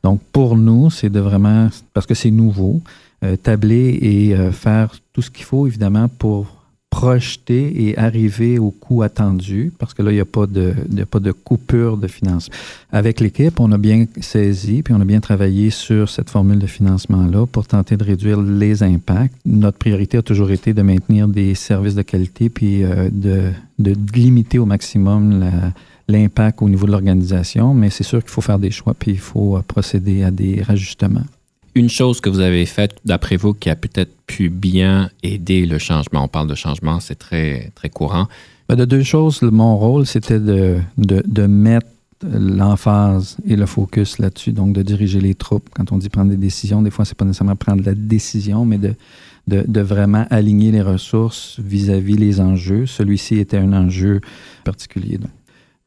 Donc, 0.05 0.21
pour 0.31 0.55
nous, 0.55 0.91
c'est 0.91 1.09
de 1.09 1.19
vraiment, 1.19 1.67
parce 1.95 2.05
que 2.05 2.13
c'est 2.13 2.29
nouveau, 2.29 2.79
euh, 3.23 3.35
tabler 3.37 3.97
et 4.03 4.35
euh, 4.35 4.51
faire 4.51 4.93
tout 5.13 5.23
ce 5.23 5.31
qu'il 5.31 5.45
faut, 5.45 5.65
évidemment, 5.65 6.07
pour 6.07 6.45
projeter 6.91 7.87
et 7.87 7.97
arriver 7.97 8.59
au 8.59 8.69
coût 8.69 9.01
attendu, 9.01 9.73
parce 9.79 9.95
que 9.95 10.03
là, 10.03 10.11
il 10.11 10.13
n'y 10.13 10.21
a, 10.21 10.25
pas 10.25 10.45
de, 10.45 10.75
pas 11.09 11.19
de 11.19 11.31
coupure 11.31 11.97
de 11.97 12.05
financement. 12.05 12.53
Avec 12.91 13.19
l'équipe, 13.19 13.59
on 13.59 13.71
a 13.71 13.79
bien 13.79 14.05
saisi, 14.21 14.83
puis 14.83 14.93
on 14.93 15.01
a 15.01 15.05
bien 15.05 15.21
travaillé 15.21 15.71
sur 15.71 16.07
cette 16.07 16.29
formule 16.29 16.59
de 16.59 16.67
financement-là 16.67 17.47
pour 17.47 17.65
tenter 17.65 17.97
de 17.97 18.03
réduire 18.03 18.39
les 18.39 18.83
impacts. 18.83 19.35
Notre 19.43 19.79
priorité 19.79 20.19
a 20.19 20.21
toujours 20.21 20.51
été 20.51 20.75
de 20.75 20.83
maintenir 20.83 21.27
des 21.27 21.55
services 21.55 21.95
de 21.95 22.03
qualité, 22.03 22.49
puis 22.49 22.83
euh, 22.83 23.09
de, 23.11 23.49
de, 23.79 23.95
limiter 24.13 24.59
au 24.59 24.67
maximum 24.67 25.51
l'impact 26.07 26.61
au 26.61 26.69
niveau 26.69 26.85
de 26.85 26.91
l'organisation, 26.91 27.73
mais 27.73 27.89
c'est 27.89 28.03
sûr 28.03 28.21
qu'il 28.21 28.29
faut 28.29 28.41
faire 28.41 28.59
des 28.59 28.71
choix, 28.71 28.93
puis 28.93 29.11
il 29.11 29.19
faut 29.19 29.57
euh, 29.57 29.61
procéder 29.61 30.23
à 30.23 30.31
des 30.31 30.61
rajustements 30.61 31.25
une 31.75 31.89
chose 31.89 32.21
que 32.21 32.29
vous 32.29 32.39
avez 32.39 32.65
faite, 32.65 32.95
d'après 33.03 33.35
vous, 33.35 33.53
qui 33.53 33.69
a 33.69 33.75
peut-être 33.75 34.15
pu 34.25 34.49
bien 34.49 35.09
aider 35.23 35.65
le 35.65 35.77
changement? 35.77 36.23
On 36.23 36.27
parle 36.29 36.47
de 36.47 36.55
changement, 36.55 37.01
c'est 37.01 37.15
très, 37.15 37.71
très 37.75 37.89
courant. 37.89 38.27
Ben, 38.69 38.75
de 38.75 38.85
deux 38.85 39.03
choses, 39.03 39.41
mon 39.41 39.77
rôle, 39.77 40.05
c'était 40.05 40.39
de, 40.39 40.79
de, 40.97 41.21
de, 41.27 41.45
mettre 41.45 41.87
l'emphase 42.23 43.35
et 43.45 43.57
le 43.57 43.65
focus 43.65 44.19
là-dessus, 44.19 44.53
donc 44.53 44.73
de 44.73 44.81
diriger 44.81 45.19
les 45.19 45.35
troupes. 45.35 45.69
Quand 45.73 45.91
on 45.91 45.97
dit 45.97 46.09
prendre 46.09 46.31
des 46.31 46.37
décisions, 46.37 46.81
des 46.81 46.89
fois, 46.89 47.03
c'est 47.03 47.17
pas 47.17 47.25
nécessairement 47.25 47.57
prendre 47.57 47.83
la 47.83 47.93
décision, 47.93 48.65
mais 48.65 48.77
de, 48.77 48.95
de, 49.47 49.65
de 49.67 49.81
vraiment 49.81 50.25
aligner 50.29 50.71
les 50.71 50.81
ressources 50.81 51.59
vis-à-vis 51.59 52.15
les 52.15 52.39
enjeux. 52.39 52.85
Celui-ci 52.85 53.37
était 53.37 53.57
un 53.57 53.73
enjeu 53.73 54.21
particulier. 54.63 55.17
Donc 55.17 55.29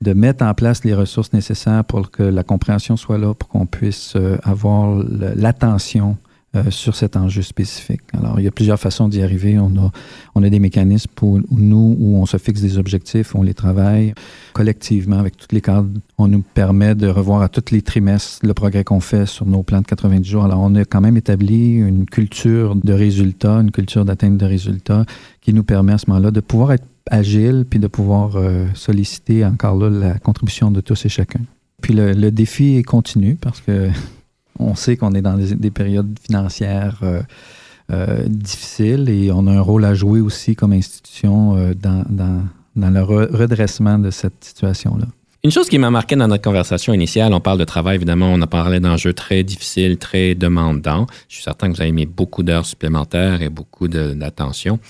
de 0.00 0.12
mettre 0.12 0.44
en 0.44 0.54
place 0.54 0.84
les 0.84 0.94
ressources 0.94 1.32
nécessaires 1.32 1.84
pour 1.84 2.10
que 2.10 2.22
la 2.22 2.44
compréhension 2.44 2.96
soit 2.96 3.18
là, 3.18 3.34
pour 3.34 3.48
qu'on 3.48 3.66
puisse 3.66 4.14
euh, 4.16 4.38
avoir 4.44 5.02
l'attention 5.34 6.16
euh, 6.56 6.70
sur 6.70 6.94
cet 6.94 7.16
enjeu 7.16 7.42
spécifique. 7.42 8.00
Alors, 8.12 8.40
il 8.40 8.44
y 8.44 8.48
a 8.48 8.50
plusieurs 8.50 8.80
façons 8.80 9.08
d'y 9.08 9.22
arriver. 9.22 9.58
On 9.58 9.76
a, 9.76 9.90
on 10.34 10.42
a 10.42 10.48
des 10.48 10.60
mécanismes 10.60 11.10
pour 11.14 11.38
nous 11.50 11.96
où 11.98 12.16
on 12.16 12.26
se 12.26 12.38
fixe 12.38 12.60
des 12.60 12.78
objectifs, 12.78 13.34
on 13.34 13.42
les 13.42 13.54
travaille 13.54 14.14
collectivement 14.54 15.18
avec 15.18 15.36
tous 15.36 15.48
les 15.52 15.60
cadres. 15.60 15.90
On 16.16 16.26
nous 16.26 16.42
permet 16.42 16.94
de 16.94 17.06
revoir 17.06 17.42
à 17.42 17.48
tous 17.48 17.72
les 17.72 17.82
trimestres 17.82 18.46
le 18.46 18.54
progrès 18.54 18.82
qu'on 18.82 19.00
fait 19.00 19.26
sur 19.26 19.46
nos 19.46 19.62
plans 19.62 19.82
de 19.82 19.86
90 19.86 20.28
jours. 20.28 20.44
Alors, 20.44 20.60
on 20.60 20.74
a 20.74 20.84
quand 20.84 21.00
même 21.00 21.16
établi 21.16 21.74
une 21.74 22.06
culture 22.06 22.76
de 22.76 22.92
résultats, 22.92 23.56
une 23.60 23.70
culture 23.70 24.04
d'atteinte 24.04 24.38
de 24.38 24.46
résultats 24.46 25.04
qui 25.40 25.52
nous 25.52 25.64
permet 25.64 25.92
à 25.92 25.98
ce 25.98 26.08
moment-là 26.08 26.30
de 26.30 26.40
pouvoir 26.40 26.72
être 26.72 26.86
agile, 27.10 27.66
puis 27.68 27.78
de 27.78 27.86
pouvoir 27.86 28.36
euh, 28.36 28.66
solliciter 28.74 29.44
encore 29.44 29.76
là 29.76 29.90
la 29.90 30.18
contribution 30.18 30.70
de 30.70 30.80
tous 30.80 31.04
et 31.04 31.08
chacun. 31.08 31.40
Puis 31.82 31.94
le, 31.94 32.30
défi 32.30 32.76
est 32.76 32.82
continu 32.82 33.36
parce 33.36 33.60
que 33.60 33.90
on 34.58 34.74
sait 34.74 34.96
qu'on 34.96 35.12
est 35.12 35.22
dans 35.22 35.36
des, 35.36 35.70
périodes 35.70 36.18
financières 36.20 36.98
euh, 37.02 37.22
euh, 37.92 38.24
difficiles 38.26 39.08
et 39.08 39.30
on 39.32 39.46
a 39.46 39.52
un 39.52 39.60
rôle 39.60 39.84
à 39.84 39.94
jouer 39.94 40.20
aussi 40.20 40.54
comme 40.54 40.72
institution 40.72 41.72
dans, 41.80 42.04
dans, 42.08 42.42
dans, 42.76 42.90
le 42.90 43.02
redressement 43.02 43.98
de 43.98 44.10
cette 44.10 44.44
situation-là. 44.44 45.06
Une 45.44 45.52
chose 45.52 45.68
qui 45.68 45.78
m'a 45.78 45.90
marqué 45.90 46.16
dans 46.16 46.26
notre 46.26 46.42
conversation 46.42 46.92
initiale, 46.92 47.32
on 47.32 47.40
parle 47.40 47.58
de 47.58 47.64
travail, 47.64 47.94
évidemment, 47.94 48.32
on 48.32 48.42
a 48.42 48.48
parlé 48.48 48.80
d'enjeux 48.80 49.12
très 49.12 49.44
difficiles, 49.44 49.96
très 49.96 50.34
demandants. 50.34 51.06
Je 51.28 51.36
suis 51.36 51.44
certain 51.44 51.70
que 51.70 51.76
vous 51.76 51.82
avez 51.82 51.92
mis 51.92 52.06
beaucoup 52.06 52.42
d'heures 52.42 52.66
supplémentaires 52.66 53.40
et 53.40 53.48
beaucoup 53.48 53.86
d'attention 53.86 54.80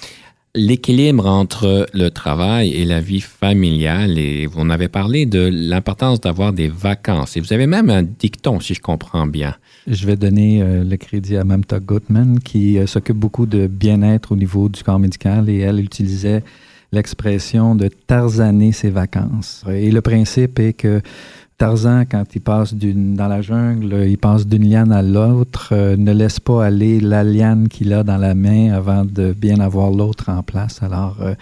l'équilibre 0.54 1.26
entre 1.26 1.86
le 1.92 2.10
travail 2.10 2.72
et 2.72 2.84
la 2.84 3.00
vie 3.00 3.20
familiale. 3.20 4.18
Et 4.18 4.46
vous 4.46 4.60
en 4.60 4.70
avez 4.70 4.88
parlé 4.88 5.26
de 5.26 5.50
l'importance 5.52 6.20
d'avoir 6.20 6.52
des 6.52 6.68
vacances. 6.68 7.36
Et 7.36 7.40
vous 7.40 7.52
avez 7.52 7.66
même 7.66 7.90
un 7.90 8.02
dicton, 8.02 8.60
si 8.60 8.74
je 8.74 8.80
comprends 8.80 9.26
bien. 9.26 9.54
Je 9.86 10.06
vais 10.06 10.16
donner 10.16 10.62
euh, 10.62 10.84
le 10.84 10.96
crédit 10.96 11.36
à 11.36 11.44
Mamta 11.44 11.80
Gutman, 11.80 12.40
qui 12.40 12.78
euh, 12.78 12.86
s'occupe 12.86 13.16
beaucoup 13.16 13.46
de 13.46 13.66
bien-être 13.66 14.32
au 14.32 14.36
niveau 14.36 14.68
du 14.68 14.82
corps 14.82 14.98
médical. 14.98 15.48
Et 15.48 15.58
elle 15.58 15.80
utilisait 15.80 16.42
l'expression 16.92 17.74
de 17.74 17.88
tarzaner 17.88 18.72
ses 18.72 18.90
vacances. 18.90 19.64
Et 19.70 19.90
le 19.90 20.00
principe 20.00 20.58
est 20.58 20.72
que 20.72 21.02
Tarzan, 21.58 22.04
quand 22.08 22.24
il 22.36 22.40
passe 22.40 22.72
dans 22.72 23.26
la 23.26 23.42
jungle, 23.42 24.04
il 24.06 24.16
passe 24.16 24.46
d'une 24.46 24.70
liane 24.70 24.92
à 24.92 25.02
l'autre, 25.02 25.70
euh, 25.72 25.96
ne 25.96 26.12
laisse 26.12 26.38
pas 26.38 26.64
aller 26.64 27.00
la 27.00 27.24
liane 27.24 27.66
qu'il 27.66 27.92
a 27.92 28.04
dans 28.04 28.16
la 28.16 28.36
main 28.36 28.72
avant 28.72 29.04
de 29.04 29.32
bien 29.32 29.58
avoir 29.58 29.90
l'autre 29.90 30.28
en 30.28 30.44
place. 30.44 30.84
Alors, 30.84 31.16
euh, 31.20 31.34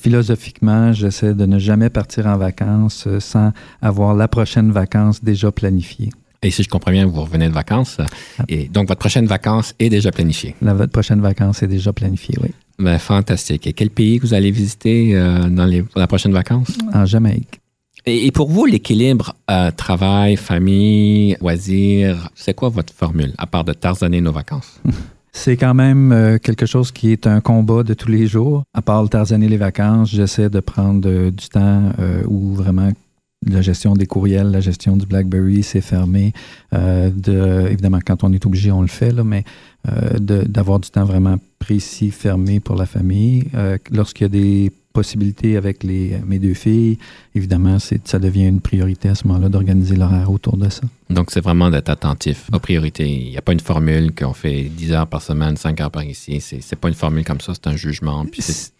philosophiquement, 0.00 0.92
j'essaie 0.92 1.34
de 1.34 1.44
ne 1.44 1.58
jamais 1.58 1.90
partir 1.90 2.26
en 2.26 2.36
vacances 2.36 3.08
euh, 3.08 3.18
sans 3.18 3.50
avoir 3.82 4.14
la 4.14 4.28
prochaine 4.28 4.70
vacance 4.70 5.24
déjà 5.24 5.50
planifiée. 5.50 6.10
Et 6.40 6.52
si 6.52 6.62
je 6.62 6.68
comprends 6.68 6.92
bien, 6.92 7.04
vous 7.06 7.22
revenez 7.22 7.48
de 7.48 7.54
vacances. 7.54 7.96
Ah. 8.38 8.44
Et 8.46 8.68
donc, 8.68 8.86
votre 8.86 9.00
prochaine 9.00 9.26
vacance 9.26 9.74
est 9.80 9.88
déjà 9.88 10.12
planifiée. 10.12 10.54
La, 10.62 10.72
votre 10.72 10.92
prochaine 10.92 11.20
vacance 11.20 11.64
est 11.64 11.68
déjà 11.68 11.92
planifiée, 11.92 12.36
oui. 12.40 12.50
Ben, 12.78 12.96
fantastique. 13.00 13.66
Et 13.66 13.72
quel 13.72 13.90
pays 13.90 14.20
vous 14.20 14.34
allez 14.34 14.52
visiter 14.52 15.14
dans 15.50 15.66
les, 15.66 15.82
pour 15.82 15.98
la 15.98 16.06
prochaine 16.06 16.32
vacance? 16.32 16.78
En 16.94 17.04
Jamaïque. 17.04 17.60
Et, 18.06 18.30
pour 18.30 18.48
vous, 18.48 18.64
l'équilibre 18.64 19.34
euh, 19.50 19.70
travail, 19.70 20.36
famille, 20.36 21.36
loisirs, 21.40 22.30
c'est 22.34 22.54
quoi 22.54 22.68
votre 22.68 22.92
formule, 22.92 23.34
à 23.38 23.46
part 23.46 23.64
de 23.64 23.72
tarzaner 23.72 24.20
nos 24.20 24.32
vacances? 24.32 24.80
C'est 25.30 25.56
quand 25.56 25.74
même 25.74 26.10
euh, 26.10 26.38
quelque 26.38 26.66
chose 26.66 26.90
qui 26.90 27.12
est 27.12 27.26
un 27.28 27.40
combat 27.40 27.84
de 27.84 27.94
tous 27.94 28.10
les 28.10 28.26
jours. 28.26 28.64
À 28.74 28.82
part 28.82 29.04
le 29.04 29.08
tarzaner 29.08 29.46
les 29.46 29.58
vacances, 29.58 30.10
j'essaie 30.10 30.50
de 30.50 30.58
prendre 30.58 31.08
euh, 31.08 31.30
du 31.30 31.48
temps 31.48 31.92
où 32.26 32.54
vraiment 32.54 32.90
la 33.46 33.62
gestion 33.62 33.94
des 33.94 34.06
courriels, 34.06 34.50
la 34.50 34.60
gestion 34.60 34.96
du 34.96 35.06
BlackBerry, 35.06 35.62
c'est 35.62 35.82
fermé. 35.82 36.32
de, 36.72 37.68
évidemment, 37.70 38.00
quand 38.04 38.24
on 38.24 38.32
est 38.32 38.44
obligé, 38.46 38.72
on 38.72 38.80
le 38.80 38.88
fait, 38.88 39.12
là, 39.12 39.22
mais 39.22 39.44
d'avoir 40.18 40.80
du 40.80 40.90
temps 40.90 41.04
vraiment 41.04 41.36
précis, 41.60 42.10
fermé 42.10 42.58
pour 42.58 42.74
la 42.74 42.86
famille. 42.86 43.44
Lorsqu'il 43.92 44.24
y 44.24 44.26
a 44.26 44.28
des 44.28 44.72
possibilité 44.98 45.56
avec 45.56 45.84
les, 45.84 46.18
mes 46.26 46.40
deux 46.40 46.54
filles, 46.54 46.98
évidemment, 47.36 47.76
ça 47.78 48.18
devient 48.18 48.48
une 48.48 48.60
priorité 48.60 49.08
à 49.08 49.14
ce 49.14 49.28
moment-là 49.28 49.48
d'organiser 49.48 49.94
l'horaire 49.94 50.28
autour 50.32 50.56
de 50.56 50.68
ça. 50.68 50.82
Donc, 51.08 51.30
c'est 51.30 51.40
vraiment 51.40 51.70
d'être 51.70 51.88
attentif 51.88 52.50
aux 52.52 52.58
priorités. 52.58 53.08
Il 53.08 53.30
n'y 53.30 53.36
a 53.36 53.42
pas 53.42 53.52
une 53.52 53.60
formule 53.60 54.12
qu'on 54.12 54.32
fait 54.32 54.64
10 54.64 54.92
heures 54.94 55.06
par 55.06 55.22
semaine, 55.22 55.56
5 55.56 55.80
heures 55.80 55.92
par 55.92 56.02
ici. 56.02 56.40
C'est, 56.40 56.56
n'est 56.56 56.78
pas 56.80 56.88
une 56.88 56.94
formule 56.94 57.24
comme 57.24 57.40
ça, 57.40 57.52
c'est 57.54 57.68
un 57.68 57.76
jugement. 57.76 58.26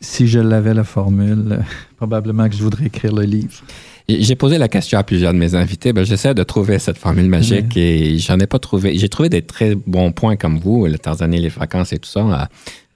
si 0.01 0.27
je 0.27 0.41
l'avais, 0.41 0.75
la 0.75 0.83
formule, 0.83 1.61
probablement 1.97 2.49
que 2.49 2.57
je 2.57 2.65
voudrais 2.65 2.87
écrire 2.87 3.15
le 3.15 3.23
livre. 3.23 3.63
J'ai 4.09 4.35
posé 4.35 4.59
la 4.59 4.69
question 4.69 4.99
à 4.99 5.05
plusieurs 5.05 5.33
de 5.35 5.39
mes 5.39 5.55
invités. 5.55 5.93
Ben, 5.93 6.03
j'essaie 6.03 6.35
de 6.35 6.43
trouver 6.43 6.81
cette 6.81 6.99
formule 6.99 7.29
magique 7.29 7.77
et 7.77 8.19
j'en 8.19 8.41
ai 8.41 8.49
pas 8.49 8.59
trouvé. 8.59 8.99
J'ai 8.99 9.09
trouvé 9.09 9.29
des 9.29 9.43
très 9.43 9.77
bons 9.77 10.11
points 10.11 10.37
comme 10.37 10.59
vous, 10.59 10.87
le 10.87 10.99
Tanzanie, 10.99 11.41
les 11.41 11.51
vacances 11.51 11.93
et 11.93 11.99
tout 11.99 12.11
ça 12.11 12.49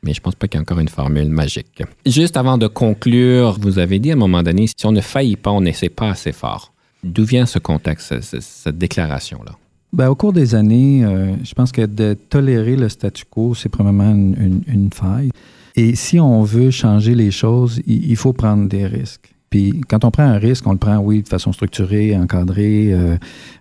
mais 0.02 0.14
je 0.14 0.20
pense 0.20 0.34
pas 0.34 0.48
qu'il 0.48 0.58
y 0.58 0.60
ait 0.60 0.62
encore 0.62 0.80
une 0.80 0.88
formule 0.88 1.28
magique. 1.28 1.82
Juste 2.04 2.36
avant 2.36 2.58
de 2.58 2.66
conclure, 2.66 3.56
vous 3.60 3.78
avez 3.78 3.98
dit 3.98 4.10
à 4.10 4.14
un 4.14 4.16
moment 4.16 4.42
donné, 4.42 4.66
si 4.66 4.86
on 4.86 4.92
ne 4.92 5.00
faillit 5.00 5.36
pas, 5.36 5.50
on 5.50 5.60
n'essaie 5.60 5.88
pas 5.88 6.10
assez 6.10 6.32
fort. 6.32 6.72
D'où 7.04 7.24
vient 7.24 7.46
ce 7.46 7.58
contexte, 7.58 8.20
cette, 8.20 8.78
déclaration-là? 8.78 9.52
Ben, 9.92 10.08
au 10.08 10.14
cours 10.14 10.32
des 10.32 10.54
années, 10.54 11.04
euh, 11.04 11.34
je 11.44 11.52
pense 11.54 11.70
que 11.70 11.84
de 11.84 12.14
tolérer 12.14 12.76
le 12.76 12.88
statu 12.88 13.24
quo, 13.28 13.54
c'est 13.54 13.68
probablement 13.68 14.10
une, 14.12 14.90
faille. 14.92 15.30
Et 15.76 15.94
si 15.94 16.18
on 16.18 16.42
veut 16.42 16.70
changer 16.70 17.14
les 17.14 17.30
choses, 17.30 17.80
il, 17.86 18.16
faut 18.16 18.32
prendre 18.32 18.68
des 18.68 18.86
risques. 18.86 19.34
Puis 19.50 19.82
quand 19.88 20.04
on 20.04 20.10
prend 20.10 20.22
un 20.22 20.38
risque, 20.38 20.66
on 20.66 20.72
le 20.72 20.78
prend, 20.78 20.96
oui, 20.98 21.22
de 21.22 21.28
façon 21.28 21.52
structurée, 21.52 22.16
encadrée, 22.16 22.92
euh, 22.92 22.96
euh, 22.96 23.16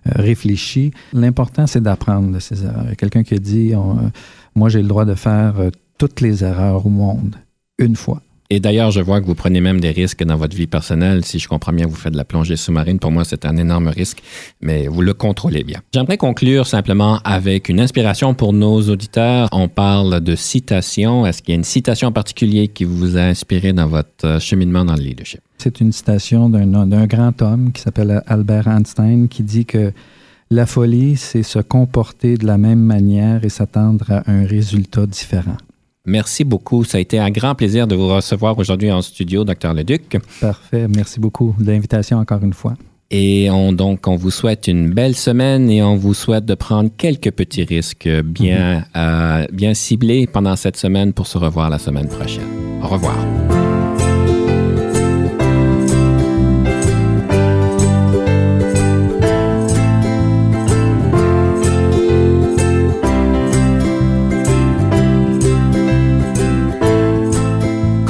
réfléchie. 0.06 0.90
L'important, 1.12 1.66
c'est 1.66 1.82
d'apprendre 1.82 2.32
de 2.32 2.38
ces 2.38 2.64
erreurs. 2.64 2.84
Il 2.84 2.90
y 2.90 2.92
a 2.92 2.96
quelqu'un 2.96 3.24
qui 3.24 3.34
a 3.34 3.38
dit, 3.38 3.72
moi, 4.54 4.68
j'ai 4.68 4.80
le 4.80 4.88
droit 4.88 5.04
de 5.04 5.14
faire 5.14 5.54
toutes 5.98 6.20
les 6.20 6.44
erreurs 6.44 6.86
au 6.86 6.90
monde 6.90 7.36
une 7.78 7.96
fois. 7.96 8.22
Et 8.54 8.60
d'ailleurs, 8.60 8.90
je 8.90 9.00
vois 9.00 9.22
que 9.22 9.24
vous 9.24 9.34
prenez 9.34 9.62
même 9.62 9.80
des 9.80 9.92
risques 9.92 10.22
dans 10.24 10.36
votre 10.36 10.54
vie 10.54 10.66
personnelle. 10.66 11.24
Si 11.24 11.38
je 11.38 11.48
comprends 11.48 11.72
bien, 11.72 11.86
vous 11.86 11.94
faites 11.94 12.12
de 12.12 12.18
la 12.18 12.26
plongée 12.26 12.56
sous-marine. 12.56 12.98
Pour 12.98 13.10
moi, 13.10 13.24
c'est 13.24 13.46
un 13.46 13.56
énorme 13.56 13.88
risque, 13.88 14.22
mais 14.60 14.88
vous 14.88 15.00
le 15.00 15.14
contrôlez 15.14 15.64
bien. 15.64 15.80
J'aimerais 15.94 16.18
conclure 16.18 16.66
simplement 16.66 17.18
avec 17.24 17.70
une 17.70 17.80
inspiration 17.80 18.34
pour 18.34 18.52
nos 18.52 18.90
auditeurs. 18.90 19.48
On 19.52 19.68
parle 19.68 20.20
de 20.20 20.36
citation. 20.36 21.24
Est-ce 21.24 21.40
qu'il 21.40 21.52
y 21.52 21.56
a 21.56 21.56
une 21.56 21.64
citation 21.64 22.08
en 22.08 22.12
particulier 22.12 22.68
qui 22.68 22.84
vous 22.84 23.16
a 23.16 23.22
inspiré 23.22 23.72
dans 23.72 23.86
votre 23.86 24.26
euh, 24.26 24.38
cheminement 24.38 24.84
dans 24.84 24.96
le 24.96 25.02
leadership? 25.02 25.40
C'est 25.56 25.80
une 25.80 25.92
citation 25.92 26.50
d'un 26.50 27.06
grand 27.06 27.40
homme 27.40 27.72
qui 27.72 27.80
s'appelle 27.80 28.22
Albert 28.26 28.68
Einstein 28.68 29.28
qui 29.28 29.44
dit 29.44 29.64
que 29.64 29.92
la 30.50 30.66
folie, 30.66 31.16
c'est 31.16 31.42
se 31.42 31.60
comporter 31.60 32.36
de 32.36 32.46
la 32.46 32.58
même 32.58 32.82
manière 32.82 33.46
et 33.46 33.48
s'attendre 33.48 34.10
à 34.10 34.30
un 34.30 34.44
résultat 34.44 35.06
différent. 35.06 35.56
Merci 36.04 36.44
beaucoup. 36.44 36.84
Ça 36.84 36.98
a 36.98 37.00
été 37.00 37.18
un 37.18 37.30
grand 37.30 37.54
plaisir 37.54 37.86
de 37.86 37.94
vous 37.94 38.08
recevoir 38.08 38.58
aujourd'hui 38.58 38.90
en 38.90 39.02
studio, 39.02 39.44
Dr. 39.44 39.72
Leduc. 39.72 40.18
Parfait. 40.40 40.88
Merci 40.88 41.20
beaucoup 41.20 41.54
de 41.58 41.70
l'invitation 41.70 42.18
encore 42.18 42.42
une 42.42 42.52
fois. 42.52 42.74
Et 43.14 43.50
on, 43.50 43.72
donc, 43.72 44.08
on 44.08 44.16
vous 44.16 44.30
souhaite 44.30 44.68
une 44.68 44.90
belle 44.90 45.14
semaine 45.14 45.70
et 45.70 45.82
on 45.82 45.96
vous 45.96 46.14
souhaite 46.14 46.46
de 46.46 46.54
prendre 46.54 46.90
quelques 46.96 47.30
petits 47.30 47.62
risques 47.62 48.08
bien, 48.08 48.78
mhm. 48.78 48.84
euh, 48.96 49.46
bien 49.52 49.74
ciblés 49.74 50.26
pendant 50.26 50.56
cette 50.56 50.78
semaine 50.78 51.12
pour 51.12 51.26
se 51.26 51.36
revoir 51.36 51.68
la 51.68 51.78
semaine 51.78 52.08
prochaine. 52.08 52.48
Au 52.82 52.88
revoir. 52.88 53.16